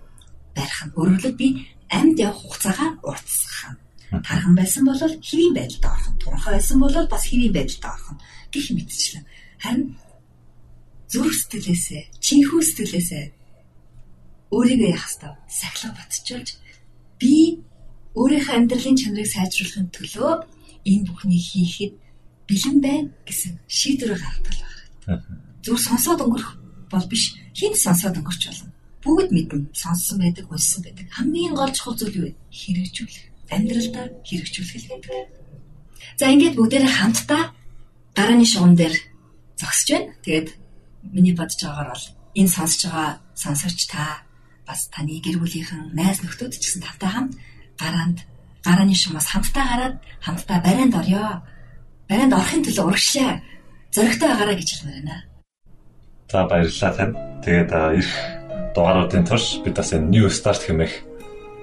барих 0.54 0.80
нь 0.86 0.96
өөрөлд 0.98 1.36
би 1.40 1.48
амьд 1.90 2.18
явах 2.22 2.40
хугацаагаа 2.46 2.90
уртсах 3.02 3.74
нь 3.74 3.83
тархан 4.22 4.56
байсан 4.56 4.84
бол 4.86 5.00
хэвийн 5.00 5.54
байдалд 5.58 5.86
орох 5.90 6.08
нь 6.12 6.20
туранхай 6.22 6.54
байсан 6.54 6.78
бол 6.80 6.96
бас 7.10 7.24
хэвийн 7.26 7.54
байдалд 7.56 7.86
орох 7.94 8.10
нь 8.14 8.22
гэх 8.54 8.68
мэтчлэн 8.78 9.26
харин 9.64 9.84
зүрх 11.12 11.34
сэтгэлээсээ 11.34 12.02
чихүү 12.26 12.62
сэтгэлээсээ 12.62 13.26
өөрийгөө 14.54 14.90
яах 14.94 15.06
ёстой 15.10 15.34
сахилга 15.50 15.98
батжуулж 15.98 16.50
би 17.20 17.34
өөрийнхөө 18.20 18.56
амьдралын 18.58 19.00
чанарыг 19.02 19.30
сайжруулахын 19.34 19.90
төлөө 19.96 20.34
энэ 20.90 21.06
бүхнийг 21.10 21.44
хийхэд 21.50 21.94
бэлэн 22.50 22.78
байна 22.86 23.10
гэсэн 23.26 23.54
шийдвэр 23.66 24.20
гаргадаг 24.22 24.56
байна. 24.62 25.24
Зүр 25.66 25.80
сонсоод 25.80 26.22
өнгөрөх 26.22 26.52
бол 26.92 27.06
биш 27.10 27.34
хинт 27.58 27.78
сонсоод 27.82 28.20
өнгөрч 28.20 28.44
болно 28.50 28.74
бүгд 29.04 29.30
мэднэ. 29.36 29.68
Сонссон 29.76 30.18
байдаг, 30.24 30.48
уншсан 30.48 30.84
байдаг. 30.84 31.08
Хамгийн 31.12 31.54
гол 31.54 31.72
чухал 31.76 31.96
зүйл 32.00 32.16
юу 32.16 32.26
вэ? 32.32 32.36
Хэрэгжүүлэх. 32.52 33.33
Амьдралдаа 33.54 34.06
хэрэгжүүлэх 34.26 34.86
гэдэг. 34.90 35.44
За 36.20 36.26
ингээд 36.30 36.58
бүгдээрээ 36.58 36.94
хамтдаа 36.94 37.44
гарааны 38.18 38.46
шугам 38.46 38.74
дээр 38.76 38.96
зогсож 39.58 39.90
байна. 39.94 40.14
Тэгээд 40.26 40.48
миний 41.14 41.36
бодож 41.38 41.60
байгаагаар 41.62 41.90
бол 41.94 42.06
энэ 42.36 42.54
сонсож 42.54 42.82
байгаа 42.90 43.12
сонсогч 43.36 43.80
та 43.90 44.26
бас 44.68 44.90
таны 44.94 45.20
гэр 45.22 45.38
бүлийнхэн 45.42 45.94
найз 45.94 46.22
нөхдөд 46.22 46.54
ч 46.56 46.64
гэсэн 46.66 46.82
тавтай 46.86 47.10
хамт 47.10 47.34
гараанд 47.78 48.18
гарааны 48.64 48.96
шумаас 48.96 49.28
хамтдаа 49.30 49.66
гараад 49.68 49.96
хамтдаа 50.22 50.58
барайнд 50.64 50.94
орё. 50.96 51.42
Барайнд 52.10 52.34
орохын 52.34 52.64
төлөө 52.64 52.86
урагшлаа. 52.88 53.42
Зоригтой 53.94 54.28
байгаараа 54.30 54.58
гэж 54.58 54.70
хэлмээр 54.72 54.98
байна. 55.04 55.18
За 56.32 56.46
баярлалаа 56.48 56.94
тань. 56.98 57.16
Тэгээд 57.44 57.70
ирэх 57.70 58.12
дугааруудын 58.76 59.26
турш 59.28 59.60
бид 59.64 59.76
бас 59.76 59.92
энэ 59.94 60.10
new 60.10 60.26
start 60.32 60.62
хэмээх 60.64 60.94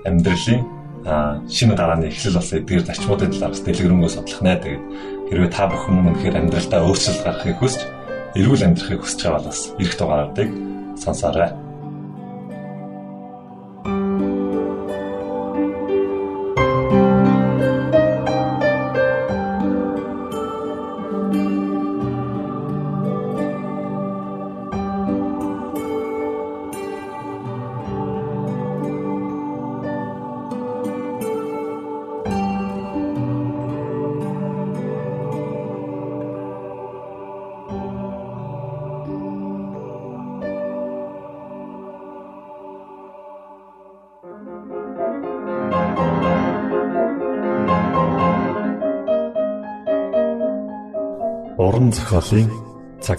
амьдралын 0.04 0.79
шинэ 1.04 1.74
дарааны 1.76 2.12
эхлэл 2.12 2.36
болсон 2.36 2.58
эдгээр 2.60 2.84
зарчмуудын 2.84 3.32
талаар 3.32 3.54
дэлгэрэнгүй 3.56 4.10
судлах 4.12 4.42
нэ. 4.44 4.60
Тэгээд 4.60 4.84
хэрвээ 5.30 5.50
та 5.50 5.64
бүхэн 5.70 5.96
үнэхээр 6.12 6.38
амьдралдаа 6.38 6.80
өөрчлөлт 6.84 7.24
гаргахыг 7.24 7.58
хүсч 7.60 7.80
эрүүл 8.36 8.66
амьдрахыг 8.68 9.00
хүсэж 9.00 9.20
байгаа 9.24 9.38
бол 9.40 9.48
бас 9.48 9.60
ирэх 9.80 9.96
дугааруудыг 9.96 10.50
сонсоорой. 11.00 11.69
Уран 51.90 51.98
зохиолын 51.98 52.50
цаг. 53.00 53.18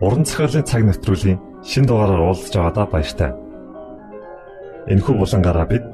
Уран 0.00 0.24
зохиолын 0.24 0.64
цаг 0.66 0.82
нэвтрүүлийн 0.84 1.38
шин 1.62 1.86
дугаараар 1.86 2.22
уулзж 2.26 2.54
байгаадаа 2.54 2.86
баяртай. 2.90 3.30
Энэхүү 4.90 5.14
булангаараа 5.14 5.66
бид 5.70 5.84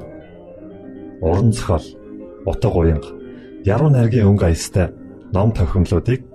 уран 1.21 1.53
зохиол, 1.53 1.85
утга 2.45 2.69
уянга, 2.73 3.13
яруу 3.65 3.89
найргийн 3.93 4.33
өнгө 4.33 4.49
аястай 4.49 4.89
ном 5.33 5.53
тохиомлуудыг 5.53 6.25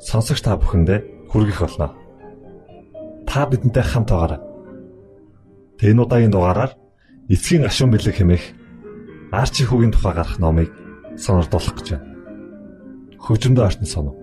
сонсогч 0.00 0.40
та 0.40 0.56
бүхэндээ 0.56 1.28
хүргэх 1.28 1.60
болно 1.60 2.07
та 3.28 3.44
бидэнтэй 3.44 3.84
хамт 3.84 4.08
байгаарай. 4.08 4.40
Тэн 5.78 6.00
удаагийн 6.00 6.32
дугаараар 6.32 6.72
эцгийн 7.28 7.62
гашуун 7.68 7.92
бэлэг 7.92 8.16
хэмээх 8.16 8.44
арчи 9.30 9.68
хүүгийн 9.68 9.92
тухай 9.92 10.16
гарах 10.16 10.40
номыг 10.40 10.72
сонирдуулах 11.20 11.76
гэж 11.76 11.88
байна. 11.92 12.08
Хөгжмөд 13.20 13.60
артн 13.60 13.84
сонов. 13.84 14.16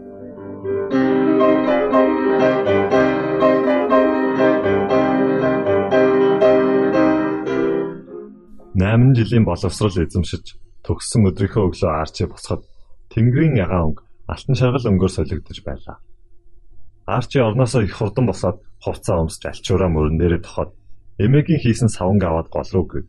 Найман 8.73 9.13
жилийн 9.15 9.45
боловсрол 9.45 9.95
эзэмшиж 10.01 10.57
төгссөн 10.83 11.29
өдрийнхөө 11.29 11.63
өглөө 11.69 11.91
арчи 12.01 12.25
босоход 12.25 12.65
Тэнгэрийн 13.13 13.55
ягаан 13.61 13.93
өнгө 13.93 14.03
алтан 14.27 14.55
шаргал 14.57 14.89
өнгөөр 14.89 15.13
солигдож 15.13 15.61
байлаа. 15.63 16.01
Арчи 17.05 17.37
орноосоо 17.39 17.81
их 17.85 17.93
хурдан 17.97 18.25
босоод 18.25 18.57
хувцас 18.81 19.17
өмсч 19.21 19.41
альчуураа 19.45 19.89
мөрөн 19.93 20.17
дээрээ 20.17 20.41
тохоод 20.41 20.71
эмээгийн 21.21 21.61
хийсэн 21.61 21.89
саванг 21.93 22.23
аваад 22.25 22.49
гол 22.49 22.69
руу 22.73 22.85
гэв. 22.89 23.05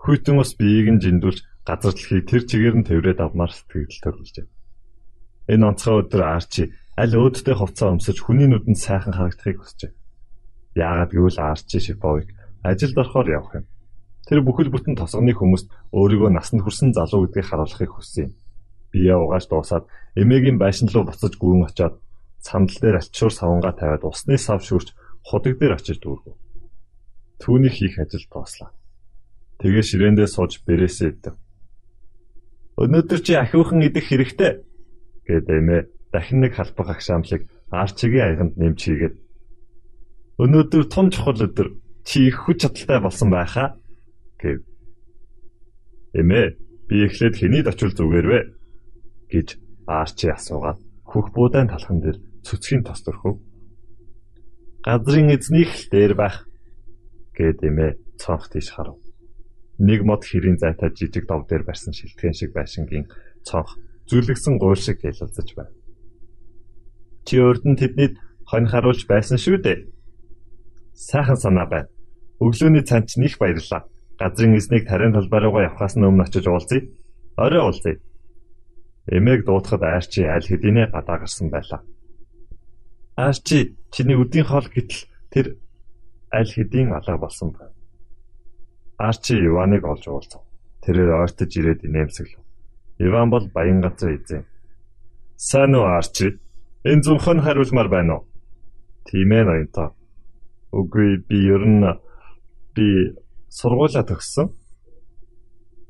Хүйтэн 0.00 0.40
ус 0.40 0.56
биеийг 0.56 0.88
нь 0.88 1.02
жиндүүлж 1.04 1.44
газар 1.68 1.92
дэлхийг 1.92 2.24
тэр 2.24 2.42
чигээр 2.48 2.76
нь 2.80 2.88
тэврээд 2.88 3.20
авмаар 3.20 3.52
сэтгэл 3.52 4.00
төрүүлжээ. 4.00 4.46
Энэ 5.52 5.66
онцгой 5.68 5.96
өдөр 6.08 6.22
Арчи 6.24 6.72
аль 6.96 7.14
өөдтэй 7.20 7.52
хувцас 7.52 7.92
өмсөж 7.92 8.16
хүний 8.24 8.48
нүдэнд 8.48 8.80
сайхан 8.80 9.12
харагдахыг 9.12 9.60
хүсжээ. 9.60 9.92
Яагаад 10.80 11.12
гэвэл 11.12 11.36
Арчи 11.36 11.78
Шиповыг 11.84 12.32
ажилд 12.64 12.96
орохоор 12.96 13.28
явах 13.28 13.54
юм. 13.60 13.66
Тэр 14.24 14.40
бүхэл 14.40 14.72
бүтэн 14.72 14.96
тосгоны 14.96 15.36
хүмүүст 15.36 15.68
өөрийгөө 15.92 16.30
насанд 16.32 16.64
хүрсэн 16.64 16.96
залуу 16.96 17.28
гэдгийг 17.28 17.46
харуулахыг 17.48 17.92
хүссэн 17.92 18.24
юм. 18.24 18.32
Бие 18.92 19.14
угааж 19.16 19.44
дуусаад 19.48 19.84
эмээгийн 20.16 20.56
байшин 20.56 20.88
руу 20.88 21.04
буцаж 21.08 21.34
гүн 21.36 21.66
очоод 21.68 22.00
сандал 22.40 22.78
дээр 22.80 22.96
альчуур 23.00 23.32
савнгаа 23.32 23.72
тавиад 23.76 24.04
усны 24.04 24.36
сав 24.40 24.64
шүрч 24.64 24.96
худаг 25.24 25.60
дээр 25.60 25.76
очиж 25.76 26.00
дүүргэв. 26.00 26.36
Түүний 27.40 27.72
хийх 27.72 28.00
ажил 28.00 28.24
тоослоо. 28.32 28.72
Тэгээ 29.60 29.84
ширээндээ 29.84 30.28
сууж 30.28 30.64
бэрээсээ 30.64 31.08
идэв. 31.12 31.36
Өнөөдөр 32.80 33.20
чи 33.20 33.36
ахиухан 33.36 33.84
идэх 33.84 34.08
хэрэгтэй 34.08 34.64
гэдэг 35.28 35.56
эмээ 35.60 35.80
дахин 36.12 36.40
нэг 36.40 36.56
халбах 36.56 36.96
агшаамлыг 36.96 37.44
арчигийн 37.68 38.24
аяганд 38.24 38.54
нэмж 38.56 38.80
хийгээд 38.80 39.14
өнөөдөр 40.40 40.84
том 40.88 41.12
чухал 41.12 41.44
өдөр 41.44 41.76
чи 42.08 42.32
их 42.32 42.40
хүч 42.48 42.64
чадалтай 42.64 42.98
болсон 43.04 43.28
байхаа 43.28 43.76
гэв. 44.40 44.64
Эмээ 46.16 46.56
би 46.88 46.96
эхлээд 47.04 47.36
хэний 47.36 47.62
очил 47.68 47.92
зүгээр 47.92 48.26
вэ 48.32 48.40
гэж 49.28 49.48
арчи 49.84 50.32
асуугаад 50.32 50.80
хөх 51.04 51.26
буудаан 51.36 51.68
талхан 51.68 52.00
дээр 52.00 52.18
цөцгийн 52.46 52.82
тос 52.84 53.00
төрхөв. 53.04 53.38
Газрын 54.84 55.28
эзнийх 55.34 55.70
л 55.76 55.84
дээр 55.92 56.14
байх 56.16 56.48
гэд 57.36 57.60
эмээ 57.68 57.90
цонх 58.20 58.48
тийш 58.48 58.72
харав. 58.72 58.96
Нэг 59.80 60.04
мод 60.04 60.24
хэрийн 60.24 60.60
зайтай 60.60 60.90
жижиг 60.92 61.24
дов 61.28 61.48
дээр 61.48 61.64
барьсан 61.64 61.92
шилтгэн 61.92 62.36
шиг 62.36 62.52
байшингийн 62.52 63.06
цонх 63.44 63.76
зүлгсэн 64.08 64.56
гуйл 64.60 64.80
шиг 64.80 65.00
ялалзаж 65.04 65.48
байна. 65.56 65.72
Чи 67.24 67.40
өрдөн 67.40 67.76
тэднийд 67.76 68.14
хонь 68.48 68.68
харуулж 68.68 69.04
байсан 69.08 69.38
шүү 69.38 69.58
дээ. 69.64 69.78
Сайхан 70.96 71.36
санаа 71.36 71.66
байна. 71.68 71.88
Өглөөний 72.40 72.84
цанч 72.84 73.16
них 73.16 73.36
баярлаа. 73.38 73.84
Газрын 74.20 74.56
эзнийг 74.56 74.84
тарийн 74.88 75.12
талбай 75.12 75.40
руугаа 75.40 75.68
явхаас 75.68 75.96
өмнө 75.96 76.24
очиж 76.24 76.44
уулзъя. 76.48 76.88
Орой 77.36 77.60
уулзъя. 77.64 78.00
Эмээг 79.08 79.44
дуутахад 79.44 79.82
айрчи 79.82 80.24
аль 80.24 80.44
хэдийнэ 80.44 80.92
гадаа 80.92 81.24
гарсан 81.24 81.48
байлаа. 81.48 81.80
Арчи 83.16 83.76
чиний 83.90 84.16
өдийн 84.16 84.46
хоол 84.46 84.68
гэтэл 84.70 85.08
тэр 85.30 85.46
аль 86.32 86.50
хэдийн 86.50 86.92
алга 86.94 87.18
болсон 87.18 87.50
байна. 87.52 87.74
Арчи 88.98 89.34
Иваныг 89.34 89.84
олж 89.84 90.04
уулзав. 90.08 90.42
Тэрээр 90.82 91.10
ойртож 91.24 91.52
ирээд 91.56 91.84
инээмсэглэв. 91.84 92.40
Иван 93.00 93.30
бол 93.30 93.46
баян 93.54 93.80
газар 93.80 94.14
эзэн. 94.16 94.44
Сайн 95.36 95.74
уу 95.74 95.88
Арчи? 95.88 96.38
Энэ 96.84 97.02
зөвхөн 97.04 97.40
хариулмаар 97.40 97.88
байна 97.88 98.12
уу? 98.14 98.28
Тийм 99.08 99.32
ээ 99.32 99.44
ноёнтоо. 99.44 99.88
Үгүй 100.72 101.24
би 101.28 101.36
ер 101.48 101.64
нь 101.66 101.84
би 102.74 103.16
сургуулаа 103.48 104.04
төгссөн. 104.06 104.48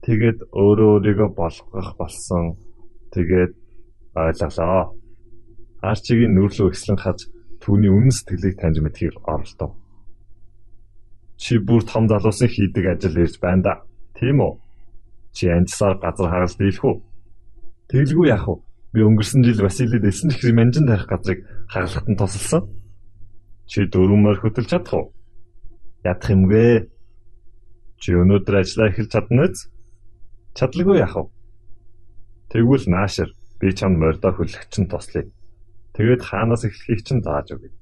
Тэгээд 0.02 0.38
өөрөө 0.50 0.90
өөрийгөө 0.96 1.28
болгох 1.36 1.96
болсон. 1.98 2.56
Тэгээд 3.12 3.52
ойлголоо. 4.14 4.96
Арчигийн 5.80 6.36
нүрлөө 6.36 6.76
ихслэн 6.76 7.00
хаж 7.00 7.28
түүний 7.64 7.88
үнэн 7.88 8.12
сэтгэлийг 8.12 8.56
таньж 8.60 8.84
мэдхийг 8.84 9.16
оролдов. 9.24 9.72
Чи 11.40 11.56
бүр 11.56 11.80
том 11.88 12.04
залуусын 12.04 12.52
хийдэг 12.52 12.84
ажил 12.84 13.16
ирж 13.16 13.40
байна 13.40 13.62
да. 13.64 13.74
Тийм 14.12 14.44
үү? 14.44 14.60
Чи 15.32 15.48
анчсаар 15.48 15.96
газар 15.96 16.28
хагалт 16.28 16.58
дийлэх 16.60 16.84
үү? 16.84 16.96
Тэглгүй 17.88 18.28
яах 18.28 18.44
вэ? 18.44 18.56
Би 18.92 19.00
өнгөрсөн 19.08 19.40
жил 19.40 19.64
Василид 19.64 20.04
элсэн 20.04 20.28
чихрийн 20.30 20.56
манжин 20.60 20.84
тарих 20.84 21.08
газрыг 21.08 21.40
хагалахад 21.72 22.08
нь 22.12 22.18
тусалсан. 22.20 22.62
Чи 23.64 23.88
дөрвөмөр 23.88 24.36
хөтөлж 24.36 24.68
чадах 24.68 24.94
уу? 25.00 25.06
Ядах 26.04 26.28
юмгээ. 26.28 26.92
Чи 28.04 28.20
өнөөдөр 28.20 28.60
ажиллаа 28.60 28.92
эхэлж 28.92 29.10
чадна 29.16 29.48
үз? 29.48 29.72
Чадлаггүй 30.58 31.00
яах 31.00 31.16
вэ? 31.16 31.24
Тэгвэл 32.52 32.84
наашир 32.92 33.32
би 33.56 33.72
чамд 33.72 33.96
мордоо 33.96 34.32
хөлөгч 34.36 34.74
нь 34.76 34.90
туслая. 34.90 35.24
Тэгээд 36.00 36.24
хаанаас 36.24 36.64
эхлэхийг 36.64 37.04
чинь 37.04 37.20
зааж 37.20 37.52
өгье. 37.60 37.76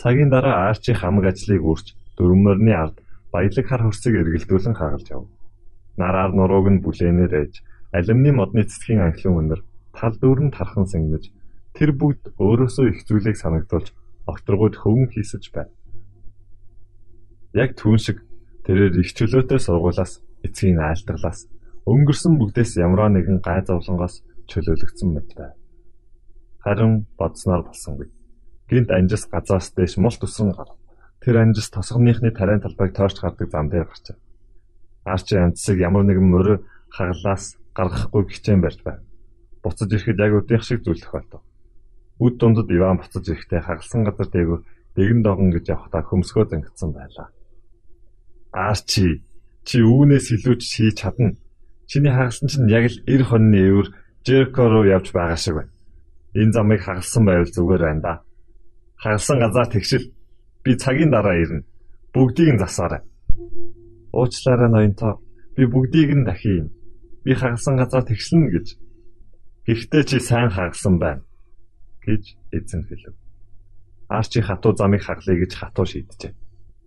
Цагийн 0.00 0.32
дараа 0.32 0.72
Арчи 0.72 0.96
хамаг 0.96 1.28
ажлыг 1.28 1.60
үрж 1.60 1.92
дөрвөмөрний 2.16 2.72
ард 2.72 3.04
баялаг 3.28 3.66
хар 3.68 3.84
хөрсийг 3.84 4.16
эргэлдүүлэн 4.16 4.80
хагалж 4.80 5.06
яв. 5.12 5.28
Нараар 6.00 6.32
нурууг 6.32 6.72
нь 6.72 6.80
бүлээнээр 6.80 7.32
ээж, 7.44 7.54
алюминий 7.92 8.32
модны 8.32 8.64
цэцгийн 8.64 9.04
анхлын 9.04 9.52
өнөр 9.52 9.60
тал 9.92 10.16
дүүрэн 10.16 10.48
тархан 10.48 10.88
сэнгэж 10.88 11.24
тэр 11.76 11.92
бүгд 11.92 12.40
өөрөөсөө 12.40 12.86
их 12.88 13.04
зүйлийг 13.04 13.36
санагдуулж 13.36 13.92
окторгууд 14.32 14.80
хөвөн 14.80 15.12
хийсэж 15.12 15.52
байна. 15.52 15.76
Яг 17.52 17.76
түүн 17.76 18.00
шиг 18.00 18.24
тэрээр 18.64 18.96
их 18.96 19.12
чөлөөтэй 19.12 19.60
сургуулаас 19.60 20.24
эцгийн 20.40 20.80
айлтгалаас 20.80 21.52
өнгөрсөн 21.84 22.40
бүгдээс 22.40 22.80
ямар 22.80 23.12
нэгэн 23.12 23.44
гай 23.44 23.60
зовлонгоос 23.60 24.24
чөлөөлөгдсөн 24.48 25.10
мэт 25.12 25.36
байв. 25.36 25.52
Харин 26.62 27.06
бодсноор 27.18 27.66
болсонгүй. 27.66 28.08
Гинт 28.70 28.90
анжис 28.94 29.26
газраас 29.26 29.72
дэш 29.74 29.98
мул 29.98 30.14
төсөн 30.14 30.54
гар. 30.54 30.70
Тэр 31.20 31.42
анжис 31.42 31.70
тосгоныхны 31.70 32.30
тарайн 32.30 32.62
талбайг 32.62 32.94
тойрч 32.94 33.18
гардаг 33.20 33.50
зам 33.50 33.68
дээр 33.68 33.90
гарчээ. 33.90 34.16
Арчи 35.04 35.36
анцсыг 35.36 35.78
ямар 35.82 36.06
нэгэн 36.06 36.28
мөрө 36.30 36.62
хаглаас 36.88 37.58
гаргахгүй 37.74 38.30
хичээн 38.30 38.62
барьж 38.62 38.80
байв. 38.86 39.02
Буцаж 39.62 39.90
ирэхэд 39.90 40.22
яг 40.22 40.32
өдийнх 40.38 40.62
шиг 40.62 40.86
зүйл 40.86 41.02
тохиолдов. 41.02 41.42
Үд 42.22 42.38
дундад 42.38 42.70
Иван 42.70 43.02
буцаж 43.02 43.26
ирэхдээ 43.26 43.60
хагалсан 43.66 44.06
газар 44.06 44.28
дээгүүр 44.30 44.62
дэгэн 44.94 45.20
догон 45.26 45.50
гэж 45.50 45.64
явхдаа 45.74 46.02
хөмсгөө 46.06 46.44
зангидсан 46.46 46.90
байлаа. 46.94 47.28
Арчи 48.54 49.26
чи 49.66 49.82
үүнээс 49.82 50.26
илүү 50.38 50.54
ч 50.62 50.62
хийж 50.78 51.02
чадна. 51.02 51.34
Чиний 51.90 52.14
хагалсан 52.14 52.46
чинь 52.46 52.70
яг 52.70 52.86
л 52.86 53.02
90 53.10 53.26
хоньны 53.26 53.58
өвөр 53.66 53.88
Жерко 54.22 54.70
руу 54.70 54.86
явж 54.86 55.10
байгаа 55.10 55.38
шиг 55.38 55.54
байна. 55.58 55.72
Энэ 56.34 56.52
замыг 56.52 56.80
хагалсан 56.82 57.24
байвал 57.24 57.50
зүгээр 57.52 57.82
байна 57.82 58.00
да. 58.00 58.14
Хагалсан 59.02 59.38
газар 59.38 59.66
тэгшил. 59.68 60.12
Би 60.64 60.76
цагийн 60.76 61.10
дараа 61.10 61.36
ирнэ. 61.36 61.66
Бүгдийг 62.14 62.54
нь 62.54 62.62
засаарай. 62.62 63.02
Уучлаарай 64.12 64.70
ноёнтоо. 64.70 65.20
Би 65.56 65.66
бүгдийг 65.66 66.10
нь 66.16 66.24
дахин. 66.24 66.72
Би 67.24 67.34
хагалсан 67.34 67.76
газар 67.76 68.02
тэгшлэн 68.04 68.48
гэж. 68.48 68.66
Гэхдээ 69.66 70.04
чи 70.04 70.18
сайн 70.20 70.50
хагалсан 70.50 70.98
байна 70.98 71.22
гэж 72.02 72.36
эзэн 72.50 72.82
хэлв. 72.88 73.14
Арчи 74.08 74.40
хатуу 74.40 74.74
замыг 74.76 75.02
хаглая 75.02 75.38
гэж 75.38 75.52
хатуу 75.54 75.86
шийджээ. 75.86 76.34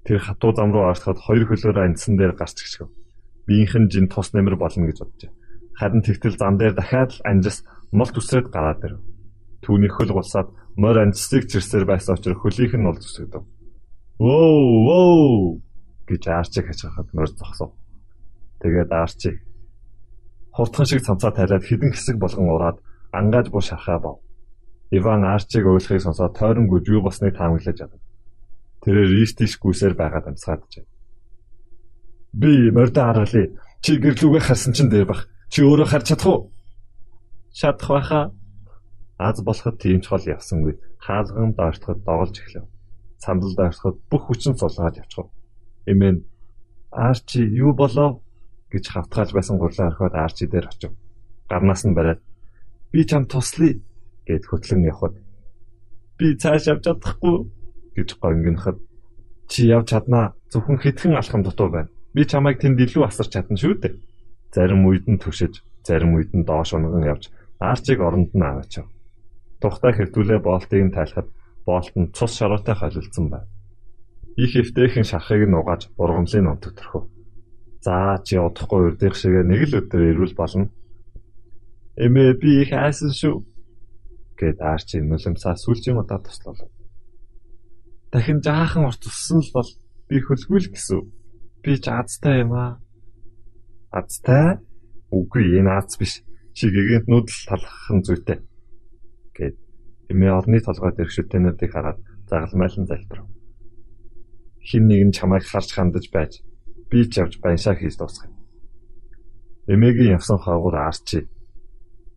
Тэр 0.06 0.20
хатуу 0.20 0.52
зам 0.54 0.74
руу 0.74 0.92
ороход 0.92 1.18
хоёр 1.18 1.48
хөлөөр 1.48 1.80
анцсан 1.80 2.18
дээр 2.18 2.36
гарч 2.36 2.60
гიშгэв. 2.60 2.92
Биеийнхэн 3.48 3.90
жин 3.90 4.08
тус 4.12 4.34
нэмэр 4.34 4.56
болно 4.60 4.86
гэж 4.86 5.00
боджээ. 5.02 5.32
Харин 5.80 6.02
тэгтэл 6.04 6.38
зам 6.38 6.58
дээр 6.58 6.74
дахиад 6.76 7.12
л 7.16 7.22
анжис 7.24 7.64
мол 7.92 8.12
төсрөөд 8.12 8.52
гараад 8.52 8.84
ирэв. 8.86 9.02
Түүний 9.66 9.90
хөл 9.90 10.14
гулсаад 10.14 10.54
морь 10.78 11.02
анжисыг 11.02 11.50
чирсээр 11.50 11.90
байсан 11.90 12.16
учраас 12.16 12.38
хөлийнх 12.38 12.78
нь 12.78 12.86
бол 12.86 13.02
зүсгдэв. 13.02 13.44
Воо 14.22 14.62
воо 14.88 15.60
гэж 16.06 16.24
Арчиг 16.30 16.70
хачаахад 16.70 17.10
морь 17.18 17.34
зогсов. 17.34 17.74
Тэгээд 18.62 18.92
Арчиг 18.94 19.42
хурдхан 20.54 20.86
шиг 20.86 21.02
цамцаа 21.02 21.32
тариад 21.34 21.66
хідэн 21.66 21.92
хэсэг 21.92 22.22
болгон 22.22 22.48
ураад 22.54 22.78
ангааж 23.12 23.50
буу 23.50 23.62
шархаа 23.62 24.00
бов. 24.00 24.22
Иван 24.92 25.26
Арчиг 25.26 25.66
ойлгохыг 25.66 26.02
сонсоод 26.02 26.38
тойронгүйж 26.38 26.86
юу 26.94 27.02
болсныг 27.02 27.36
таамаглаж 27.36 27.76
чадав. 27.76 28.00
Тэрээр 28.86 29.10
ристиш 29.18 29.58
гүйсээр 29.58 29.98
байгаад 29.98 30.30
амсгааджээ. 30.30 30.86
Би 32.38 32.70
морьдоо 32.72 33.04
харгалаа. 33.10 33.48
Чи 33.82 33.98
гэрлүүгээ 33.98 34.44
харсан 34.46 34.74
чинь 34.78 34.94
дээр 34.94 35.10
бах. 35.10 35.28
Чи 35.50 35.66
өөрөө 35.66 35.88
харж 35.90 36.06
чадах 36.14 36.28
уу? 36.30 36.40
Чадах 37.52 37.90
байхаа. 37.90 38.26
Аз 39.18 39.40
болоход 39.44 39.80
тийм 39.80 40.02
ч 40.02 40.12
хол 40.12 40.24
явсангүй. 40.28 40.76
Хаалган 41.00 41.54
доошлоход 41.56 42.04
доголж 42.04 42.36
эхлэв. 42.40 42.66
Сандал 43.18 43.56
доошлоход 43.56 44.00
бүх 44.12 44.24
хүчин 44.28 44.56
сулгаад 44.60 45.00
явчихв. 45.00 45.32
Эмээн 45.88 46.26
Арчи 46.92 47.44
юу 47.44 47.74
болов 47.74 48.24
гэж 48.72 48.88
хавтгаалж 48.92 49.32
байсан 49.34 49.58
гурлаа 49.58 49.88
орхиод 49.88 50.16
Арчи 50.16 50.48
дээр 50.48 50.68
очив. 50.68 50.92
Гарнаас 51.50 51.84
нь 51.86 51.96
бариад 51.96 52.20
би 52.92 53.06
чам 53.06 53.24
туслая 53.26 53.80
гэд 54.28 54.44
хөтлөн 54.48 54.88
явхад 54.92 55.16
би 56.18 56.36
цааш 56.36 56.68
явж 56.72 56.84
чадахгүй 56.88 57.52
гэж 57.96 58.10
гонгиноход 58.20 58.80
чи 59.52 59.68
явж 59.68 59.92
чаднаа 59.92 60.36
зөвхөн 60.52 60.80
хитгэн 60.80 61.16
алхам 61.20 61.44
дутуу 61.44 61.70
байна. 61.70 61.92
Би 62.16 62.24
чамайг 62.24 62.60
тэнд 62.60 62.80
илүү 62.80 63.04
асарч 63.08 63.32
чадна 63.36 63.60
шүү 63.60 63.76
дээ. 63.80 63.96
Зарим 64.56 64.88
үед 64.88 65.08
нь 65.08 65.20
төшөж, 65.20 65.64
зарим 65.84 66.16
үед 66.16 66.32
нь 66.32 66.48
доош 66.48 66.72
унган 66.74 67.04
явж 67.04 67.28
арчиг 67.60 68.00
оронд 68.00 68.32
нь 68.32 68.44
аваачав. 68.44 68.88
Тухтай 69.66 69.98
хэвтүүлээ 69.98 70.40
боолтыг 70.46 70.78
нь 70.86 70.94
тайлахад 70.94 71.26
боолт 71.66 71.94
нь 71.98 72.14
цус 72.14 72.38
шаруутай 72.38 72.78
холилдсон 72.78 73.34
байв. 73.34 73.50
Их 74.38 74.54
эвтэйхэн 74.62 75.10
шахахыг 75.10 75.50
нь 75.50 75.58
угааж 75.58 75.90
ургамлын 75.98 76.54
онтог 76.54 76.78
төрхөв. 76.78 77.10
За 77.82 78.22
чи 78.22 78.38
удахгүй 78.38 78.94
урдих 78.94 79.18
шиг 79.18 79.34
нэг 79.42 79.66
л 79.66 79.82
өдөр 79.82 80.02
ирүүл 80.14 80.38
болно. 80.38 80.70
Эмээ 81.98 82.38
би 82.38 82.62
их 82.62 82.78
айсан 82.78 83.10
шүү 83.10 83.42
гэд 84.38 84.62
арчи 84.62 85.02
нулимсаа 85.02 85.58
сүлжийн 85.58 85.98
удаа 85.98 86.22
туслав. 86.22 86.62
Дахин 88.14 88.46
жаахан 88.46 88.86
уртсан 88.86 89.42
л 89.42 89.50
бол 89.50 89.70
би 90.06 90.22
хөлгүй 90.22 90.62
л 90.62 90.72
гэсэн. 90.78 91.02
Би 91.66 91.74
ч 91.82 91.90
азтай 91.90 92.46
юм 92.46 92.54
аа. 92.54 92.78
Азтай? 93.90 94.62
Үгүй 95.10 95.58
энэ 95.58 95.74
аз 95.74 95.98
биш. 95.98 96.22
Чи 96.54 96.70
гэгэнт 96.70 97.10
нүүдэл 97.10 97.50
талхах 97.50 97.90
нь 97.98 98.06
зүйтэй. 98.06 98.46
Гэд 100.06 100.12
эмээ 100.12 100.32
орны 100.38 100.60
толгойд 100.62 101.00
иршүтэнүүдийг 101.00 101.72
хараад 101.74 102.00
загалмайлан 102.30 102.86
залбирав. 102.86 103.28
Хин 104.62 104.88
нэг 104.88 105.02
нь 105.08 105.16
чамайг 105.18 105.44
харж 105.44 105.70
хандаж 105.74 106.06
байж 106.14 106.42
би 106.90 107.06
ч 107.10 107.18
явж 107.22 107.42
баяшаа 107.42 107.76
хийж 107.76 107.98
дуусгав. 107.98 108.32
Эмээгийн 109.68 110.16
явсан 110.18 110.38
хаагуур 110.38 110.76
арчи 110.76 111.28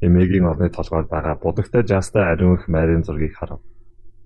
эмээгийн 0.01 0.44
орны 0.44 0.68
толгойд 0.68 1.09
байгаа 1.09 1.37
будагтай 1.40 1.83
жаастай 1.85 2.24
ариун 2.33 2.55
их 2.57 2.68
майрын 2.68 3.05
зургийг 3.05 3.35
харав. 3.37 3.61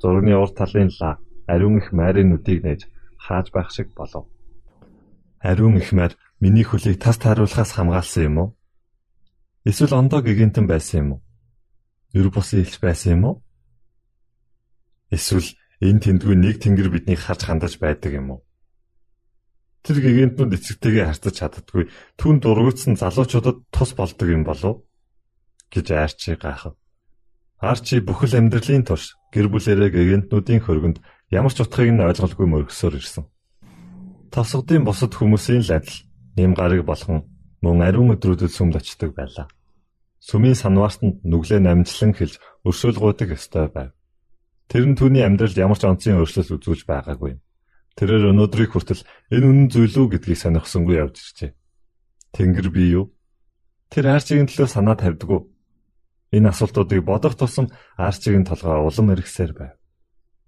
Зургийн 0.00 0.38
урд 0.42 0.54
талын 0.58 0.90
лаа 1.00 1.18
ариун 1.46 1.78
их 1.78 1.92
майрын 1.92 2.30
нүдийг 2.30 2.62
нээж 2.64 2.88
хааж 3.18 3.50
байх 3.52 3.70
шиг 3.70 3.94
болов. 3.94 4.26
Ариун 5.40 5.76
их 5.76 5.92
майр 5.92 6.12
миний 6.40 6.64
хөлийг 6.64 6.98
тас 7.00 7.18
тааруулахаас 7.18 7.72
хамгаалсан 7.72 8.24
юм 8.24 8.38
уу? 8.38 8.48
Эсвэл 9.64 9.94
ондоо 9.94 10.20
гигантэн 10.22 10.66
байсан 10.66 10.98
юм 11.02 11.10
уу? 11.12 11.20
Эр 12.14 12.30
бусын 12.30 12.60
илч 12.62 12.78
байсан 12.78 13.12
юм 13.16 13.24
уу? 13.24 13.42
Эсвэл 15.12 15.48
энэ 15.84 16.00
тэндгүй 16.00 16.36
нэг 16.40 16.56
тэнгэр 16.64 16.88
биднийг 16.88 17.20
харж 17.20 17.44
хандаж 17.44 17.76
байдаг 17.76 18.16
юм 18.16 18.32
уу? 18.32 18.40
Тэр 19.84 20.00
гигантнууд 20.00 20.56
эцэгтэйгээ 20.56 21.04
харьцаж 21.04 21.34
чаддгүй 21.36 21.92
түн 22.16 22.40
дургуутсан 22.40 22.96
залуучуудад 22.96 23.66
тус 23.68 23.92
болдог 23.92 24.28
юм 24.32 24.48
болов 24.48 24.88
гэж 25.68 25.86
Арчи 25.92 26.32
гайхав. 26.40 26.80
Арчи 27.60 28.00
бүхэл 28.00 28.38
амьдралын 28.40 28.88
турш 28.88 29.18
гэр 29.34 29.52
бүлэрээ 29.52 29.90
гэгэнтнүүдийн 29.92 30.62
хөргөнд 30.64 30.98
ямар 31.34 31.52
ч 31.52 31.60
утгыг 31.60 31.90
нь 31.92 32.00
ойлголгүй 32.00 32.46
мөргсөөр 32.48 32.96
ирсэн. 32.96 33.24
Тосгодын 34.32 34.86
бусад 34.86 35.12
хүмүүсийн 35.12 35.66
л 35.66 35.76
адил 35.76 35.98
нэм 36.40 36.56
гараг 36.56 36.88
болгон 36.88 37.28
мөн 37.60 37.84
ариун 37.84 38.14
өдрүүдэд 38.16 38.48
сүмд 38.54 38.80
очдог 38.80 39.12
байлаа. 39.12 39.46
Сүмийн 40.24 40.56
санваартанд 40.56 41.20
нүглээ 41.26 41.60
намжлан 41.60 42.16
хэлж 42.16 42.38
өршөөлгуудаг 42.64 43.28
ёстой 43.36 43.68
байв. 43.68 43.90
Тэр 44.70 44.84
нь 44.90 44.98
түүний 44.98 45.24
амьдралд 45.24 45.58
ямар 45.58 45.78
ч 45.78 45.88
онцгийн 45.88 46.20
өөрчлөлт 46.20 46.54
үзүүлж 46.58 46.82
байгаагүй. 46.86 47.38
Тэрээр 47.98 48.30
өнөөдрийг 48.32 48.72
хүртэл 48.72 49.02
энэ 49.34 49.46
үнэн 49.46 49.68
зүйл 49.68 49.96
үү 50.06 50.06
гэдгийг 50.16 50.38
сонирхсонгүй 50.40 50.96
явж 51.00 51.16
иржээ. 51.20 51.52
Тэнгэр 52.32 52.68
би 52.72 52.84
юу? 52.96 53.12
Тэр 53.92 54.08
арчигийн 54.16 54.48
төлөө 54.48 54.68
санаа 54.72 54.96
тавьдгүй 54.96 55.52
Энэ 56.32 56.48
асуултуудыг 56.48 57.04
бодох 57.04 57.36
тусам 57.36 57.68
арчигийн 58.00 58.48
толгой 58.48 58.80
улам 58.88 59.12
эргэсээр 59.12 59.52
байв. 59.52 59.76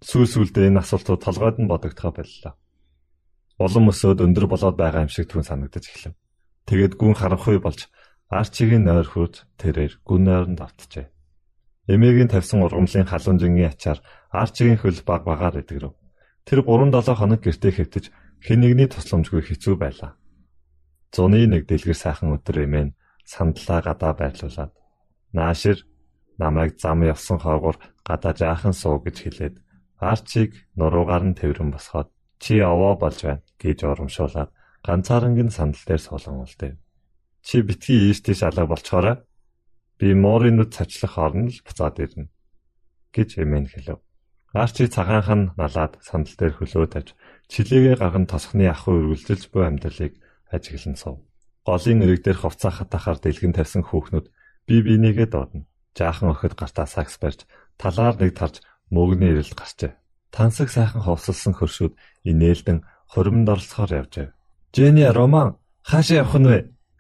Сүүл 0.01 0.29
сүлдээ 0.33 0.73
энэ 0.73 0.81
асуултууд 0.81 1.21
толгойд 1.21 1.61
нь 1.61 1.69
бодогдохоо 1.69 2.13
боллоо. 2.17 2.53
Улам 3.61 3.93
өсөөд 3.93 4.25
өндөр 4.25 4.47
болоод 4.49 4.77
байгаа 4.81 5.05
юм 5.05 5.13
шиг 5.13 5.29
түн 5.29 5.45
санагдаж 5.45 5.85
эхлэв. 5.85 6.17
Тэгээд 6.65 6.97
гүн 6.97 7.15
харанхуй 7.21 7.61
болж 7.61 7.93
Арчигийн 8.33 8.89
нойр 8.89 9.05
хурж 9.05 9.45
тэрээр 9.61 10.01
гүн 10.09 10.25
нойронд 10.25 10.61
автжээ. 10.65 11.13
Эмээгийн 11.87 12.33
тавьсан 12.33 12.65
ургамлын 12.65 13.05
халуун 13.05 13.39
жингийн 13.39 13.73
ачаар 13.73 14.01
Арчигийн 14.33 14.81
хөл 14.81 15.01
баг 15.05 15.29
багаар 15.29 15.61
идэгрэв. 15.61 15.93
Тэр 16.49 16.61
3-7 16.65 17.13
хоног 17.21 17.41
гэртээ 17.45 17.73
хэвтэж 17.77 18.05
хэн 18.41 18.61
нэгний 18.61 18.89
тусламжгүй 18.89 19.43
хэцүү 19.45 19.75
байлаа. 19.77 20.17
Зуны 21.13 21.45
нэг 21.45 21.69
дэлгэр 21.69 21.97
сайхан 21.97 22.37
өдөр 22.37 22.65
эмээ 22.65 22.97
сандлаа 23.25 23.81
гадаа 23.85 24.13
байрлуулад 24.17 24.73
наашир 25.37 25.79
намайг 26.41 26.81
зам 26.81 27.05
явсан 27.05 27.39
хоогоор 27.41 27.77
гадаа 28.05 28.33
жаахан 28.33 28.73
суу 28.73 29.01
гэж 29.05 29.17
хэлээд 29.21 29.57
Арчиг 30.01 30.51
нуруугаар 30.77 31.25
нь 31.25 31.39
тэрэн 31.39 31.71
босгоод 31.73 32.09
чи 32.43 32.61
овоо 32.61 32.97
болж 32.99 33.19
байна 33.25 33.45
гэж 33.63 33.79
урамшуулад 33.89 34.51
ганцаарангийн 34.85 35.51
сандал 35.55 35.85
дээр 35.87 36.03
суулган 36.03 36.45
үлдээв. 36.45 36.77
Чи 37.47 37.63
битгий 37.63 38.11
ийш 38.11 38.21
тийш 38.21 38.43
алга 38.43 38.67
болчоорой. 38.69 39.17
Би 40.05 40.13
морын 40.13 40.61
нүд 40.61 40.77
цачлах 40.77 41.17
орно 41.17 41.49
л 41.49 41.65
буцаад 41.65 41.97
ирнэ 41.97 42.29
гэж 43.17 43.41
эмээн 43.41 43.73
хэлв. 43.73 44.05
Арчи 44.53 44.85
цагаанхан 44.85 45.57
налаад 45.57 45.97
сандал 46.05 46.37
дээр 46.37 46.61
хөлөө 46.61 46.87
тавьж 46.93 47.09
чилээгээ 47.49 47.97
гарган 47.97 48.29
тосхны 48.29 48.69
ахуй 48.69 49.01
үргэлжилж 49.01 49.49
буй 49.49 49.65
амьдралыг 49.65 50.21
ажиглан 50.53 51.01
сув. 51.01 51.25
Голын 51.65 52.05
эрэг 52.05 52.21
дээр 52.21 52.37
хувцас 52.37 52.85
хатахаар 52.85 53.17
дэлгэн 53.17 53.57
тавьсан 53.57 53.81
хүүхнүүд 53.81 54.29
бие 54.69 54.83
бинийгээ 54.85 55.29
доодно. 55.33 55.65
Жаахан 55.97 56.37
охид 56.37 56.53
гартаа 56.53 56.85
сакс 56.85 57.17
барьж 57.17 57.49
талаар 57.81 58.21
нэг 58.21 58.37
тарж 58.37 58.61
мөгний 58.93 59.33
ирэлд 59.33 59.57
гарчээ. 59.57 59.97
Тансаг 60.29 60.69
сайхан 60.69 61.01
ховсолсон 61.01 61.57
хөршүүд 61.57 61.97
инээлдэн 62.29 62.85
хуримд 63.09 63.49
оролцохоор 63.49 64.05
явжээ. 64.05 64.37
"Жэни 64.77 65.09
Роман 65.09 65.57
хаашаа 65.81 66.29
явах 66.29 66.37
нь 66.37 66.49
вэ?" 66.53 66.59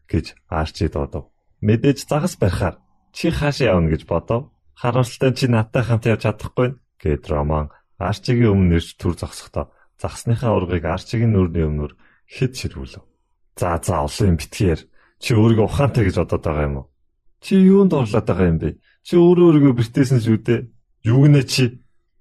гэж 0.08 0.40
Арчи 0.48 0.88
дуудав. 0.88 1.28
"Мэдээж 1.60 2.08
загас 2.08 2.40
барихаар 2.40 2.80
чи 3.16 3.30
хаашаа 3.30 3.78
явна 3.78 3.94
гэж 3.94 4.02
бодов. 4.10 4.50
Харамсалтай 4.74 5.32
чи 5.38 5.46
надтай 5.48 5.82
хамт 5.86 6.04
явж 6.10 6.26
чадахгүй" 6.26 6.68
гэд 6.98 7.24
Роман 7.30 7.70
Арчигийн 7.96 8.52
өмнө 8.52 8.82
ирж 8.82 8.98
түр 8.98 9.14
зогсохдоо 9.14 9.70
загсныхаа 10.02 10.52
ургыг 10.58 10.84
Арчигийн 10.84 11.32
нүрийн 11.32 11.70
өмнөр 11.70 11.92
хэд 12.26 12.52
ширвүүлв. 12.58 13.06
"За 13.54 13.78
за 13.78 14.02
олон 14.02 14.34
юм 14.34 14.36
битгээр 14.42 14.80
чи 15.22 15.30
өөрийгөө 15.38 15.66
ухаантай 15.70 16.04
гэж 16.04 16.16
бодоод 16.18 16.42
байгаа 16.42 16.66
юм 16.68 16.76
уу? 16.82 16.90
Чи 17.38 17.54
юунд 17.54 17.92
орлоод 17.94 18.26
байгаа 18.26 18.50
юм 18.50 18.58
бэ? 18.58 18.76
Чи 19.06 19.14
өөрөө 19.14 19.46
өөрийгөө 19.46 19.74
бэртээсэн 19.78 20.20
шүү 20.20 20.38
дээ. 20.42 20.60
Юу 21.06 21.22
гинэ 21.24 21.42
чи 21.46 21.64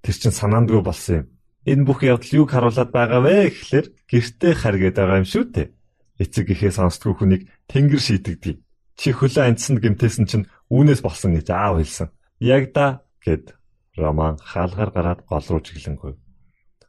Тэр 0.04 0.16
чин 0.20 0.36
санаандгүй 0.36 0.84
болсон 0.84 1.16
юм. 1.16 1.26
Энэ 1.64 1.84
бүх 1.88 2.04
явдал 2.04 2.44
юг 2.44 2.52
харуулад 2.52 2.92
байгаа 2.92 3.24
вэ 3.24 3.48
гэхлээр 3.48 3.86
гэртээ 4.04 4.52
харгээд 4.52 4.96
байгаа 5.00 5.20
юм 5.24 5.28
шүү 5.32 5.44
дээ. 5.48 5.72
Эцэг 6.20 6.52
ихээ 6.52 6.72
сонсдгүй 6.76 7.14
хүнийг 7.16 7.42
тэнгэр 7.72 8.02
шийтгдэг. 8.04 8.60
Чи 9.00 9.08
хөлөө 9.16 9.48
анцсанд 9.48 9.80
гимтээсэн 9.80 10.28
чинь 10.28 10.44
үүнээс 10.74 11.00
болсон 11.06 11.38
гэж 11.38 11.46
аав 11.54 11.78
хэлсэн. 11.78 12.08
Яг 12.42 12.74
да 12.74 13.06
гэд 13.22 13.54
Роман 13.94 14.42
хаалгаар 14.42 14.90
гараад 14.90 15.20
гол 15.30 15.46
руу 15.46 15.62
чиглэнгүй. 15.62 16.18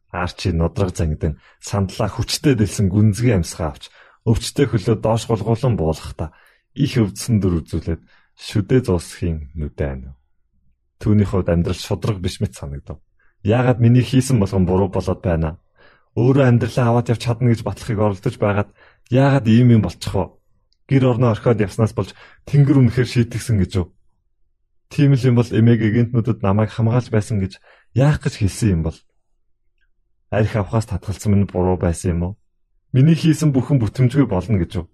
Арчи 0.10 0.50
нодрог 0.50 0.96
зангидан 0.96 1.38
сандлаа 1.62 2.10
хүчтэй 2.10 2.58
дэлсэн 2.58 2.90
гүнзгий 2.90 3.38
амсгаа 3.38 3.78
авч 3.78 3.94
өвчтэй 4.26 4.66
хөлөө 4.66 4.96
доош 5.06 5.30
голгуулан 5.30 5.78
буулгахдаа 5.78 6.34
их 6.74 6.98
өвдсөн 6.98 7.38
дөр 7.38 7.62
үзүүлээд 7.62 8.02
шүдэ 8.36 8.78
зуусхийн 8.90 9.54
нүдэ 9.54 9.86
анив. 9.86 10.16
Түүний 10.98 11.28
хувьд 11.28 11.54
амьдрал 11.54 11.78
шудраг 11.78 12.18
биш 12.20 12.42
мэт 12.42 12.58
санагдав. 12.58 13.00
Яагаад 13.46 13.80
миний 13.80 14.02
хийсэн 14.02 14.42
болгон 14.42 14.66
буруу 14.66 14.90
болоод 14.90 15.22
байна? 15.22 15.62
Өөрөө 16.18 16.48
амьдралаа 16.48 16.90
аваад 16.90 17.12
явж 17.14 17.22
чадна 17.22 17.54
гэж 17.54 17.62
батлахыг 17.62 18.00
оролдож 18.00 18.36
байгаад 18.40 18.70
яагаад 19.12 19.46
ийм 19.48 19.78
юм 19.78 19.82
болчих 19.86 20.16
вэ? 20.16 20.32
Гэр 20.86 21.04
орноо 21.06 21.34
орхиод 21.34 21.60
явснаас 21.66 21.94
болж 21.98 22.14
тэнгэр 22.46 22.78
үнэхээр 22.78 23.10
шийтгсэн 23.10 23.58
гэж 23.58 23.72
юу? 23.82 23.88
Тийм 24.94 25.18
л 25.18 25.26
юм 25.26 25.36
бол 25.42 25.50
эмээгийн 25.50 26.14
гинтнүүдэд 26.14 26.46
намайг 26.46 26.70
хамгаалж 26.70 27.10
байсан 27.10 27.42
гэж 27.42 27.58
яах 27.98 28.22
гэж 28.22 28.34
хэлсэн 28.38 28.70
юм 28.70 28.82
бол? 28.86 28.98
Арх 30.30 30.54
авахаас 30.54 30.86
татгалцсан 30.86 31.34
минь 31.34 31.50
буруу 31.50 31.78
байсан 31.82 32.12
юм 32.14 32.22
уу? 32.22 32.34
Миний 32.94 33.18
хийсэн 33.18 33.50
бүхэн 33.50 33.82
бүтэмжгүй 33.82 34.30
болно 34.30 34.62
гэж 34.62 34.72
юу? 34.78 34.86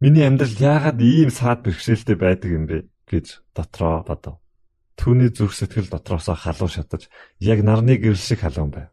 Миний 0.00 0.24
амьдрал 0.24 0.56
яагаад 0.56 1.00
ийм 1.04 1.28
саад 1.28 1.60
бэрхшээлтэй 1.68 2.16
байдаг 2.16 2.50
юм 2.50 2.64
бэ 2.64 2.88
гэж 3.04 3.44
дотроо 3.52 4.04
бодов. 4.08 4.40
Түүний 4.96 5.28
зүрх 5.28 5.52
сэтгэл 5.52 5.92
дотроосоо 5.92 6.36
халуун 6.36 6.72
шатаж 6.72 7.12
яг 7.40 7.60
нарны 7.60 8.00
гэрэл 8.00 8.16
шиг 8.16 8.40
халуун 8.40 8.72
байв. 8.72 8.88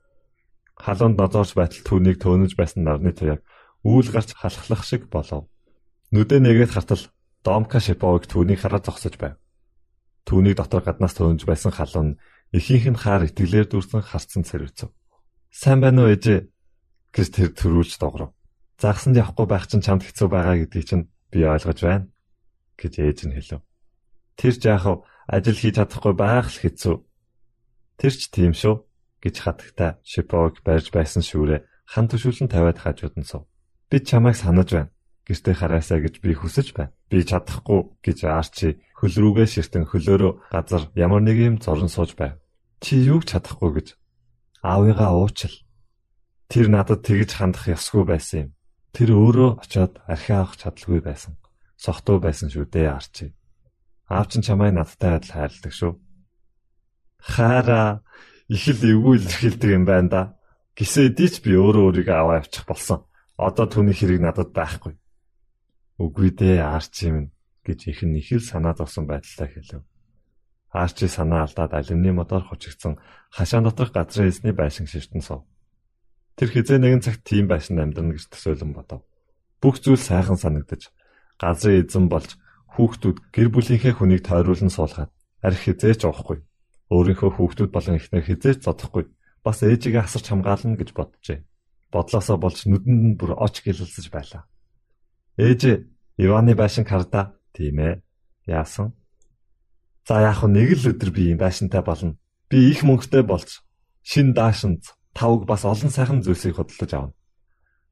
Халуунд 0.75 1.15
нозоорч 1.15 1.55
байтал 1.55 1.83
түүнийг 1.87 2.19
төөнөж 2.19 2.59
байсан 2.59 2.83
нарны 2.83 3.15
туяаг 3.15 3.41
үүл 3.87 4.11
гарч 4.11 4.35
халахлах 4.35 4.83
шиг 4.83 5.07
болов. 5.07 5.47
Нүдэ 6.13 6.37
нэгээд 6.45 6.77
хатал 6.77 7.01
Домка 7.41 7.81
Шиповыг 7.81 8.29
түүнийг 8.29 8.61
хараад 8.61 8.85
зогсож 8.85 9.17
байв. 9.17 9.41
Түүнийг 10.29 10.61
дотор 10.61 10.85
гаднаас 10.85 11.17
төөнж 11.17 11.41
байсан 11.49 11.73
халуун 11.73 12.21
ихийнх 12.53 12.93
нь 12.93 13.01
хаар 13.01 13.25
итгэлээр 13.25 13.65
дүрсэн 13.65 14.05
харцсан 14.05 14.45
цэрвцв. 14.45 14.93
Сайн 15.49 15.81
байна 15.81 16.05
уу 16.05 16.13
ээжээ? 16.13 16.53
гэж 17.13 17.27
тэр 17.33 17.49
төрүүлж 17.57 17.97
догров. 17.97 18.29
Загсанд 18.77 19.17
явахгүй 19.17 19.47
байх 19.49 19.65
чинь 19.69 19.85
чамд 19.85 20.05
хэцүү 20.05 20.27
байгаа 20.29 20.55
гэдгийг 20.61 20.85
чинь 20.85 21.09
би 21.33 21.45
ойлгож 21.45 21.79
байна 21.81 22.05
гэж 22.77 22.93
ээж 23.01 23.19
нь 23.29 23.35
хэлв. 23.37 23.61
Тэр 24.37 24.53
жаахав 24.57 25.05
ажил 25.29 25.57
хийж 25.57 25.77
чадахгүй 25.77 26.13
байх 26.17 26.49
л 26.49 26.61
хэцүү. 26.61 26.95
Тэр 28.01 28.13
ч 28.13 28.21
тийм 28.33 28.53
шүү 28.57 28.85
гэж 29.21 29.35
хатагтай 29.41 30.01
Шиповыг 30.01 30.65
барьж 30.65 30.89
байсан 30.89 31.21
шүүрээ 31.21 31.65
хан 31.85 32.05
төшүүлэн 32.09 32.49
тавиад 32.49 32.81
хажууд 32.81 33.13
нь 33.17 33.29
сув. 33.29 33.45
Би 33.89 34.01
чамайг 34.01 34.37
санаж 34.37 34.69
байна. 34.73 34.93
Гэртээ 35.23 35.55
хараасаа 35.55 36.03
гэж 36.03 36.19
би 36.19 36.35
хүсэж 36.35 36.75
байна. 36.75 36.91
Би 37.07 37.23
чадахгүй 37.23 37.95
гэж 38.03 38.17
Арчи 38.27 38.83
хөл 38.99 39.15
рүүгээ 39.15 39.47
ширтэн 39.47 39.87
хөлөөрөө 39.87 40.51
газар 40.51 40.91
ямар 40.99 41.23
нэг 41.23 41.37
юм 41.39 41.55
зорон 41.63 41.87
сууж 41.87 42.19
байв. 42.19 42.35
Чи 42.83 42.99
юуг 42.99 43.23
чадахгүй 43.23 43.71
гэж 43.71 43.87
аавыгаа 44.59 45.15
уучил. 45.15 45.55
Тэр 46.51 46.67
надад 46.67 47.07
тэгж 47.07 47.39
хандах 47.39 47.71
ёсгүй 47.71 48.03
байсан 48.03 48.39
юм. 48.39 48.49
Тэр 48.91 49.15
өөрөө 49.15 49.63
очиод 49.63 50.03
архи 50.07 50.35
авах 50.35 50.59
чадалгүй 50.59 50.99
байсан. 50.99 51.39
Сохтуу 51.79 52.19
байсан 52.19 52.51
шүү 52.51 52.67
дээ 52.67 52.91
Арчи. 52.91 53.31
Аав 54.11 54.27
чинь 54.27 54.43
чамайг 54.43 54.75
надтай 54.75 55.17
адил 55.17 55.35
хайрладаг 55.35 55.73
шүү. 55.73 55.93
Хаараа 57.23 58.03
их 58.51 58.67
л 58.67 58.83
эвгүй 58.83 59.23
илэрхийлдэг 59.23 59.71
юм 59.71 59.87
байна 59.87 60.09
да. 60.11 60.21
Гисэдий 60.75 61.31
ч 61.31 61.39
би 61.43 61.55
өөрөө 61.55 61.83
өөрийгөө 61.91 62.17
аваа 62.19 62.39
явчих 62.43 62.67
болсон. 62.67 63.07
Одоо 63.39 63.65
түүний 63.71 63.95
хэрэг 63.95 64.19
надад 64.21 64.51
байхгүй. 64.53 64.99
Үгүй 65.99 66.29
дээ 66.33 66.61
Арчи 66.63 67.11
минь 67.11 67.31
гэж 67.65 67.79
их 67.91 68.01
нь 68.03 68.17
их 68.17 68.31
л 68.31 68.41
санаа 68.41 68.73
зовсон 68.73 69.05
байдалтай 69.05 69.49
хэлв. 69.49 69.83
Арчи 70.73 71.07
санаа 71.07 71.45
алдаад 71.45 71.73
алюминий 71.73 72.13
мотор 72.13 72.41
хучигдсан 72.45 72.97
хашаан 73.29 73.63
доторх 73.63 73.93
газрын 73.93 74.29
эзний 74.29 74.53
байшин 74.53 74.87
ширтэн 74.89 75.21
сов. 75.21 75.45
Тэр 76.35 76.49
хизээ 76.49 76.81
нэгэн 76.81 77.05
цагт 77.05 77.21
тийм 77.21 77.45
байшин 77.45 77.77
амьдрна 77.77 78.17
гэж 78.17 78.33
төсөөлөн 78.33 78.73
бодов. 78.73 79.05
Бүх 79.61 79.77
зүйл 79.77 80.01
сайхан 80.01 80.37
санагдаж 80.41 80.89
газрын 81.37 81.85
эзэн 81.85 82.09
болж 82.09 82.41
Хүүхдүүд 82.73 83.29
гэр 83.29 83.49
бүлийнхээ 83.53 83.93
хүнийг 84.01 84.25
тойруулан 84.25 84.73
суулгаад 84.73 85.13
арх 85.45 85.61
хизээч 85.61 86.09
уухгүй. 86.09 86.41
Өөрийнхөө 86.89 87.29
хүүхдүүд 87.37 87.69
болон 87.69 88.01
эхнэр 88.01 88.25
хизээч 88.25 88.65
зодохгүй. 88.65 89.13
Бас 89.45 89.61
ээжигээ 89.61 90.01
асарч 90.01 90.33
хамгаална 90.33 90.73
гэж 90.81 90.89
боджээ. 90.97 91.45
Бодлосоо 91.93 92.41
болж 92.41 92.65
нүдэнд 92.65 93.01
нь 93.13 93.17
бүр 93.21 93.37
оч 93.37 93.61
гэлэлсэж 93.61 94.09
байлаа. 94.09 94.49
Ээж 95.37 95.89
Иваны 96.17 96.53
байшин 96.55 96.85
хардаа 96.85 97.33
тийм 97.53 97.79
ээ. 97.79 98.01
Яасан? 98.45 98.93
За 100.07 100.21
яг 100.21 100.43
нэг 100.45 100.77
л 100.77 100.93
өдөр 100.93 101.09
би 101.09 101.33
юм 101.33 101.39
байшинтай 101.41 101.81
болно. 101.81 102.17
Би 102.49 102.69
их 102.69 102.83
мөнгөтэй 102.83 103.23
болж 103.25 103.65
шин 104.03 104.33
даашинз 104.37 104.93
тавг 105.17 105.47
бас 105.49 105.65
олон 105.65 105.89
сайхан 105.89 106.21
зүйлсийг 106.21 106.59
хөдөлж 106.59 106.93
авна. 106.93 107.17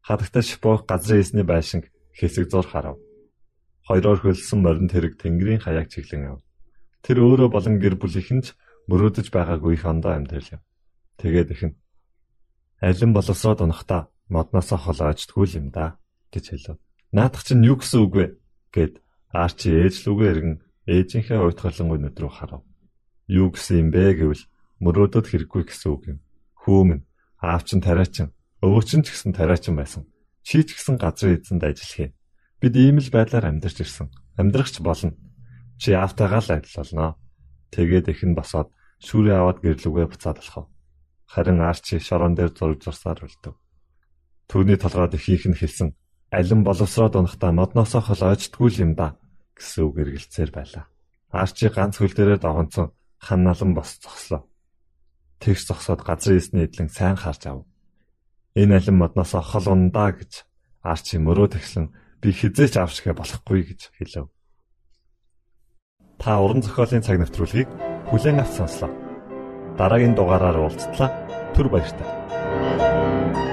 Хадагтай 0.06 0.44
шипох 0.44 0.86
газрын 0.86 1.22
эсний 1.22 1.44
байшинг 1.48 1.90
хэсэг 2.14 2.52
зур 2.52 2.68
харав. 2.68 2.98
Хоёроор 3.88 4.20
хөлсөн 4.22 4.62
моринд 4.62 4.92
хэрэг 4.92 5.18
тэнгэрийн 5.18 5.64
хаяг 5.66 5.90
чиглэн 5.90 6.38
яв. 6.38 6.40
Тэр 7.02 7.26
өөрөө 7.26 7.50
болон 7.50 7.82
гэр 7.82 7.96
бүлийнх 7.98 8.30
нь 8.30 8.44
ч 8.46 8.54
мөрөөдөж 8.86 9.34
байгаагүй 9.34 9.74
их 9.80 9.86
ондоо 9.90 10.14
амьдрал 10.14 10.46
юм. 10.52 10.62
Тэгээд 11.18 11.50
ихэн 11.54 11.74
алин 12.82 13.12
боловсроод 13.14 13.66
унахдаа 13.66 14.14
модноосоо 14.30 14.78
холоождгүй 14.78 15.48
юм 15.58 15.74
да 15.74 15.98
гэж 16.30 16.46
хэлв. 16.54 16.78
Наадах 17.12 17.44
чинь 17.44 17.68
юу 17.68 17.76
гэсэн 17.76 18.08
үг 18.08 18.14
вэ 18.16 18.26
гэд 18.72 19.04
Арчи 19.36 19.68
ээж 19.68 20.08
лүгээ 20.08 20.32
эргэн 20.32 20.56
ээжийнхээ 20.88 21.44
уйтгалангүй 21.44 22.00
нүд 22.00 22.16
рүү 22.16 22.32
харав. 22.32 22.64
Юу 23.28 23.52
гэсэн 23.52 23.76
юм 23.84 23.90
бэ 23.92 24.16
гэвэл 24.16 24.44
мөрөөдөд 24.80 25.26
хэрэггүй 25.28 25.64
гэсэн 25.68 25.90
үг 25.92 26.04
юм. 26.08 26.20
Хүүмэн 26.64 27.04
аав 27.44 27.68
чинь 27.68 27.84
тариачин, 27.84 28.32
өвөө 28.64 28.84
чинь 28.88 29.04
ч 29.04 29.12
гэсэн 29.12 29.36
тариачин 29.36 29.76
байсан. 29.76 30.08
Чи 30.44 30.64
ч 30.64 30.72
гэсэн 30.72 30.96
газрын 30.96 31.36
эзэнд 31.36 31.64
ажиллах 31.68 32.00
юм. 32.00 32.12
Бид 32.64 32.74
ийм 32.80 32.98
л 33.04 33.12
байдлаар 33.12 33.46
амьдарч 33.52 33.78
ирсэн. 33.84 34.08
Амьдрахч 34.40 34.80
болно. 34.80 35.12
Чи 35.76 35.92
аавтайгаа 35.92 36.40
л 36.40 36.52
адил 36.56 36.76
болно. 36.80 37.20
Тэгээд 37.76 38.08
их 38.08 38.24
нь 38.24 38.36
босоод 38.40 38.72
шүүрээ 39.04 39.36
аваад 39.36 39.60
гэрлүүгээ 39.60 40.08
буцаад 40.08 40.38
болохоо. 40.40 40.66
Харин 41.28 41.60
Арчи 41.60 42.00
шорон 42.00 42.36
дээр 42.36 42.52
зурж 42.56 42.88
зурсаар 42.88 43.20
үлдэв. 43.24 43.56
Түүний 44.48 44.78
толгойд 44.80 45.16
ихийнх 45.16 45.48
нь 45.52 45.60
хэлсэн 45.60 45.96
алин 46.32 46.64
боловсроод 46.64 47.16
унахтаа 47.20 47.52
модноосоо 47.52 48.02
хол 48.02 48.22
ойчтгүй 48.32 48.70
юм 48.80 48.96
да 48.96 49.20
гэсэн 49.56 49.84
үг 49.84 49.96
эргэлцээр 50.00 50.52
байлаа. 50.56 50.88
Арчи 51.32 51.68
ганц 51.68 52.00
хөл 52.00 52.16
дээрээ 52.16 52.40
догонцсон 52.40 52.96
хан 53.20 53.44
налан 53.44 53.76
бос 53.76 54.00
зогслоо. 54.00 54.48
Тэгш 55.44 55.68
зогсоод 55.68 56.02
газрын 56.08 56.40
эсний 56.40 56.64
эдлэн 56.66 56.90
сайн 56.90 57.20
харж 57.20 57.44
ав. 57.52 57.68
Энэ 58.56 58.80
алин 58.80 58.98
модноосоо 58.98 59.44
хол 59.44 59.68
ундаа 59.76 60.16
гэж 60.16 60.48
Арчи 60.82 61.22
мөрөө 61.22 61.54
тэгсэн 61.54 61.94
би 62.22 62.34
хизээч 62.34 62.80
авшгэ 62.80 63.14
болохгүй 63.14 63.62
гэж 63.70 63.82
хэлв. 64.02 64.34
Та 66.18 66.42
уран 66.42 66.66
зохиолын 66.66 67.06
цаг 67.06 67.22
навтруулыг 67.22 67.70
бүлээн 68.10 68.42
авч 68.42 68.54
сонслоо. 68.58 68.90
Дараагийн 69.78 70.18
дугаараар 70.18 70.58
уулзтлаа. 70.58 71.10
Түр 71.54 71.70
баярлалаа. 71.70 73.51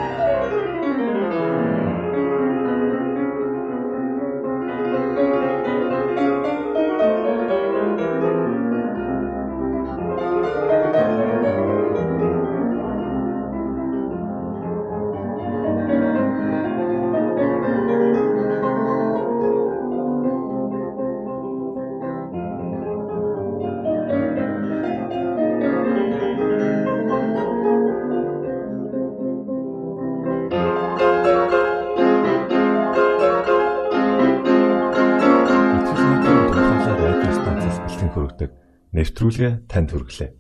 Нэвтрүүлгээ 39.39 39.63
танд 39.71 39.95
хүргэлээ. 39.95 40.35